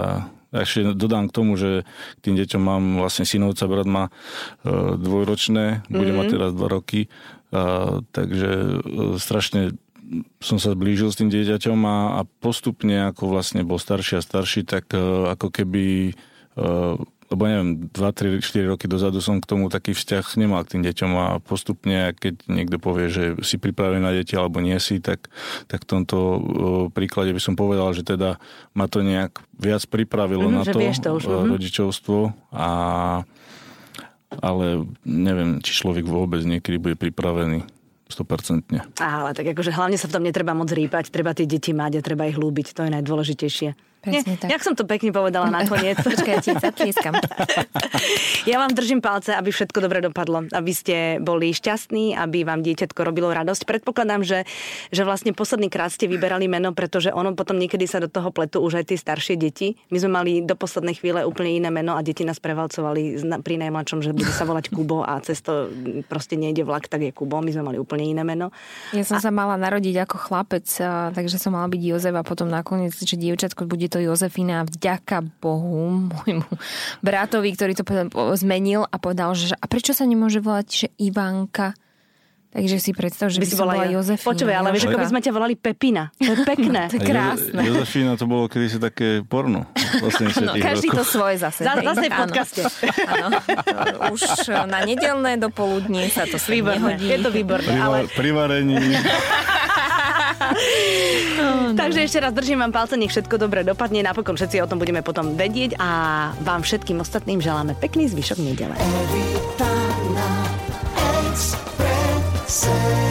ešte 0.53 0.93
dodám 0.93 1.27
k 1.27 1.33
tomu, 1.33 1.51
že 1.53 1.81
k 2.15 2.19
tým 2.21 2.37
deťom 2.37 2.61
mám 2.61 2.83
vlastne 2.99 3.25
synovca, 3.25 3.65
brat 3.65 3.83
má 3.85 4.03
e, 4.05 4.11
dvojročné, 4.95 5.89
bude 5.89 6.07
Mhm. 6.07 6.15
mať 6.15 6.27
teraz 6.29 6.49
dva 6.51 6.67
roky, 6.69 7.09
a, 7.53 8.01
takže 8.09 8.49
e, 8.49 9.21
strašne 9.21 9.77
som 10.43 10.57
sa 10.59 10.75
zblížil 10.75 11.09
s 11.13 11.19
tým 11.21 11.29
dieťaťom 11.31 11.79
a, 11.85 11.97
a 12.17 12.21
postupne, 12.41 13.07
ako 13.07 13.29
vlastne 13.29 13.63
bol 13.63 13.79
starší 13.79 14.19
a 14.19 14.25
starší, 14.25 14.65
tak 14.65 14.89
e, 14.91 14.99
ako 15.31 15.47
keby 15.53 16.11
e, 16.11 16.63
lebo 17.33 17.49
neviem, 17.49 17.89
2, 17.89 17.97
3, 17.97 18.45
4 18.45 18.71
roky 18.77 18.85
dozadu 18.85 19.17
som 19.17 19.41
k 19.41 19.49
tomu 19.49 19.65
taký 19.65 19.97
vzťah 19.97 20.37
nemal 20.37 20.61
k 20.61 20.77
tým 20.77 20.83
deťom 20.85 21.11
a 21.17 21.27
postupne, 21.41 22.13
keď 22.13 22.45
niekto 22.45 22.77
povie, 22.77 23.09
že 23.09 23.23
si 23.41 23.57
pripravený 23.57 24.05
na 24.05 24.13
deti 24.13 24.37
alebo 24.37 24.61
nie 24.61 24.77
si, 24.77 25.01
tak, 25.01 25.33
tak 25.65 25.81
v 25.81 25.89
tomto 25.89 26.17
príklade 26.93 27.33
by 27.33 27.41
som 27.41 27.57
povedal, 27.57 27.89
že 27.97 28.05
teda 28.05 28.37
ma 28.77 28.85
to 28.85 29.01
nejak 29.01 29.41
viac 29.57 29.81
pripravilo 29.89 30.45
Mhm, 30.45 30.53
na 30.53 30.63
to 30.67 30.77
to 30.77 31.09
už, 31.17 31.23
mhm. 31.25 31.49
rodičovstvo 31.57 32.19
a 32.53 32.69
ale 34.39 34.87
neviem, 35.03 35.59
či 35.59 35.83
človek 35.83 36.07
vôbec 36.07 36.41
niekedy 36.41 36.79
bude 36.79 36.95
pripravený 36.97 37.67
100%. 38.09 38.97
Ale 39.01 39.29
tak 39.33 39.45
akože 39.53 39.73
hlavne 39.73 39.97
sa 39.97 40.09
v 40.09 40.13
tom 40.15 40.23
netreba 40.23 40.53
moc 40.53 40.69
rýpať, 40.69 41.09
treba 41.09 41.33
tie 41.33 41.49
deti 41.49 41.73
mať 41.73 41.99
a 41.99 42.05
treba 42.05 42.29
ich 42.29 42.37
ľúbiť, 42.37 42.77
to 42.77 42.85
je 42.85 42.93
najdôležitejšie. 42.93 43.69
Presne 44.03 44.35
Nie, 44.35 44.39
tak. 44.39 44.51
Jak 44.51 44.61
som 44.67 44.75
to 44.75 44.83
pekne 44.83 45.15
povedala 45.15 45.47
nakoniec. 45.47 45.95
Počkaj, 46.03 46.33
ja 46.35 46.39
ti 46.43 46.51
zatlieskam. 46.51 47.15
Ja 48.43 48.59
vám 48.59 48.75
držím 48.75 48.99
palce, 48.99 49.31
aby 49.31 49.55
všetko 49.55 49.79
dobre 49.79 50.03
dopadlo, 50.03 50.43
aby 50.51 50.71
ste 50.75 51.15
boli 51.23 51.55
šťastní, 51.55 52.11
aby 52.11 52.43
vám 52.43 52.59
dieťatko 52.59 52.99
robilo 53.07 53.31
radosť. 53.31 53.63
Predpokladám, 53.63 54.27
že, 54.27 54.43
že 54.91 55.07
vlastne 55.07 55.31
posledný 55.31 55.71
krát 55.71 55.95
ste 55.95 56.11
vyberali 56.11 56.51
meno, 56.51 56.75
pretože 56.75 57.15
ono 57.15 57.31
potom 57.39 57.55
niekedy 57.55 57.87
sa 57.87 58.03
do 58.03 58.11
toho 58.11 58.35
pletú 58.35 58.59
už 58.59 58.83
aj 58.83 58.91
tie 58.91 58.99
staršie 58.99 59.39
deti. 59.39 59.79
My 59.87 59.97
sme 60.03 60.11
mali 60.11 60.31
do 60.43 60.59
poslednej 60.59 60.99
chvíle 60.99 61.23
úplne 61.23 61.55
iné 61.55 61.71
meno 61.71 61.95
a 61.95 62.03
deti 62.03 62.27
nás 62.27 62.43
prevalcovali 62.43 63.23
pri 63.39 63.55
najmladšom, 63.63 64.03
že 64.03 64.11
bude 64.11 64.27
sa 64.35 64.43
volať 64.43 64.75
Kubo 64.75 65.07
a 65.07 65.23
cez 65.23 65.39
to 65.39 65.71
proste 66.11 66.35
nejde 66.35 66.67
vlak, 66.67 66.91
tak 66.91 67.07
je 67.07 67.15
Kubo. 67.15 67.39
My 67.39 67.55
sme 67.55 67.71
mali 67.71 67.77
úplne 67.79 68.03
iné 68.03 68.27
meno. 68.27 68.51
Ja 68.91 69.07
som 69.07 69.23
sa 69.23 69.31
mala 69.31 69.55
narodiť 69.55 70.03
ako 70.03 70.19
chlapec, 70.19 70.67
a, 70.83 71.15
takže 71.15 71.39
som 71.39 71.55
mala 71.55 71.71
byť 71.71 71.79
Jozef 71.79 72.11
a 72.11 72.27
potom 72.27 72.51
nakoniec, 72.51 72.91
že 72.91 73.15
dievčatko 73.15 73.63
bude 73.71 73.87
to 73.93 74.01
Jozefina 74.01 74.65
vďaka 74.65 75.21
Bohu 75.37 76.09
môjmu 76.09 76.49
bratovi, 76.99 77.53
ktorý 77.53 77.77
to 77.77 77.85
zmenil 78.33 78.89
a 78.89 78.97
povedal, 78.97 79.37
že 79.37 79.53
a 79.53 79.65
prečo 79.69 79.93
sa 79.93 80.09
nemôže 80.09 80.41
volať, 80.41 80.65
že 80.65 80.87
Ivanka? 80.97 81.77
Takže 82.53 82.77
si 82.77 82.93
predstav, 82.93 83.33
že 83.33 83.41
by, 83.41 83.49
si 83.49 83.57
som 83.57 83.65
bola 83.65 83.89
Jo- 83.89 83.97
Jozefina. 83.97 84.29
Počúvaj, 84.29 84.55
ale 84.61 84.69
vieš, 84.77 84.85
ako 84.85 85.01
by 85.01 85.09
sme 85.09 85.25
ťa 85.25 85.31
volali 85.33 85.57
Pepina. 85.57 86.13
To 86.21 86.37
je 86.37 86.45
pekné. 86.45 86.85
To 86.93 86.97
je 86.97 87.01
krásne. 87.01 87.61
Jo- 87.65 87.81
Jozefína 87.81 88.13
to 88.13 88.29
bolo 88.29 88.45
kedysi 88.45 88.77
také 88.77 89.25
porno. 89.25 89.65
Vlastne 89.97 90.29
No, 90.45 90.53
každý 90.53 90.93
to 90.93 91.01
svoje 91.01 91.41
zase. 91.41 91.65
Za- 91.65 91.81
zase 91.81 92.05
v 92.05 92.13
podcaste. 92.13 92.61
Áno. 93.09 93.41
Už 94.13 94.21
na 94.69 94.85
nedelné 94.85 95.41
dopoludnie 95.41 96.13
sa 96.13 96.29
to 96.29 96.37
sem. 96.37 96.61
Je 97.01 97.17
to 97.17 97.33
výborné. 97.33 97.73
Pri, 97.73 97.81
Ale... 97.81 97.97
pri 98.13 98.29
varení. 98.29 98.77
Oh, 101.33 101.73
no. 101.73 101.75
Takže 101.75 102.05
ešte 102.05 102.21
raz 102.21 102.31
držím 102.31 102.61
vám 102.61 102.71
palce, 102.71 102.95
nech 102.95 103.09
všetko 103.11 103.35
dobre 103.41 103.65
dopadne. 103.65 104.05
Napokon 104.05 104.37
všetci 104.37 104.61
o 104.63 104.69
tom 104.69 104.77
budeme 104.77 105.01
potom 105.01 105.33
vedieť 105.33 105.75
a 105.81 105.89
vám 106.39 106.61
všetkým 106.61 107.01
ostatným 107.01 107.41
želáme 107.41 107.73
pekný 107.75 108.07
zvyšok 108.07 108.39
nedele. 108.39 108.75
Evita 108.77 109.71
na 110.13 110.29
Expresse. 111.27 113.02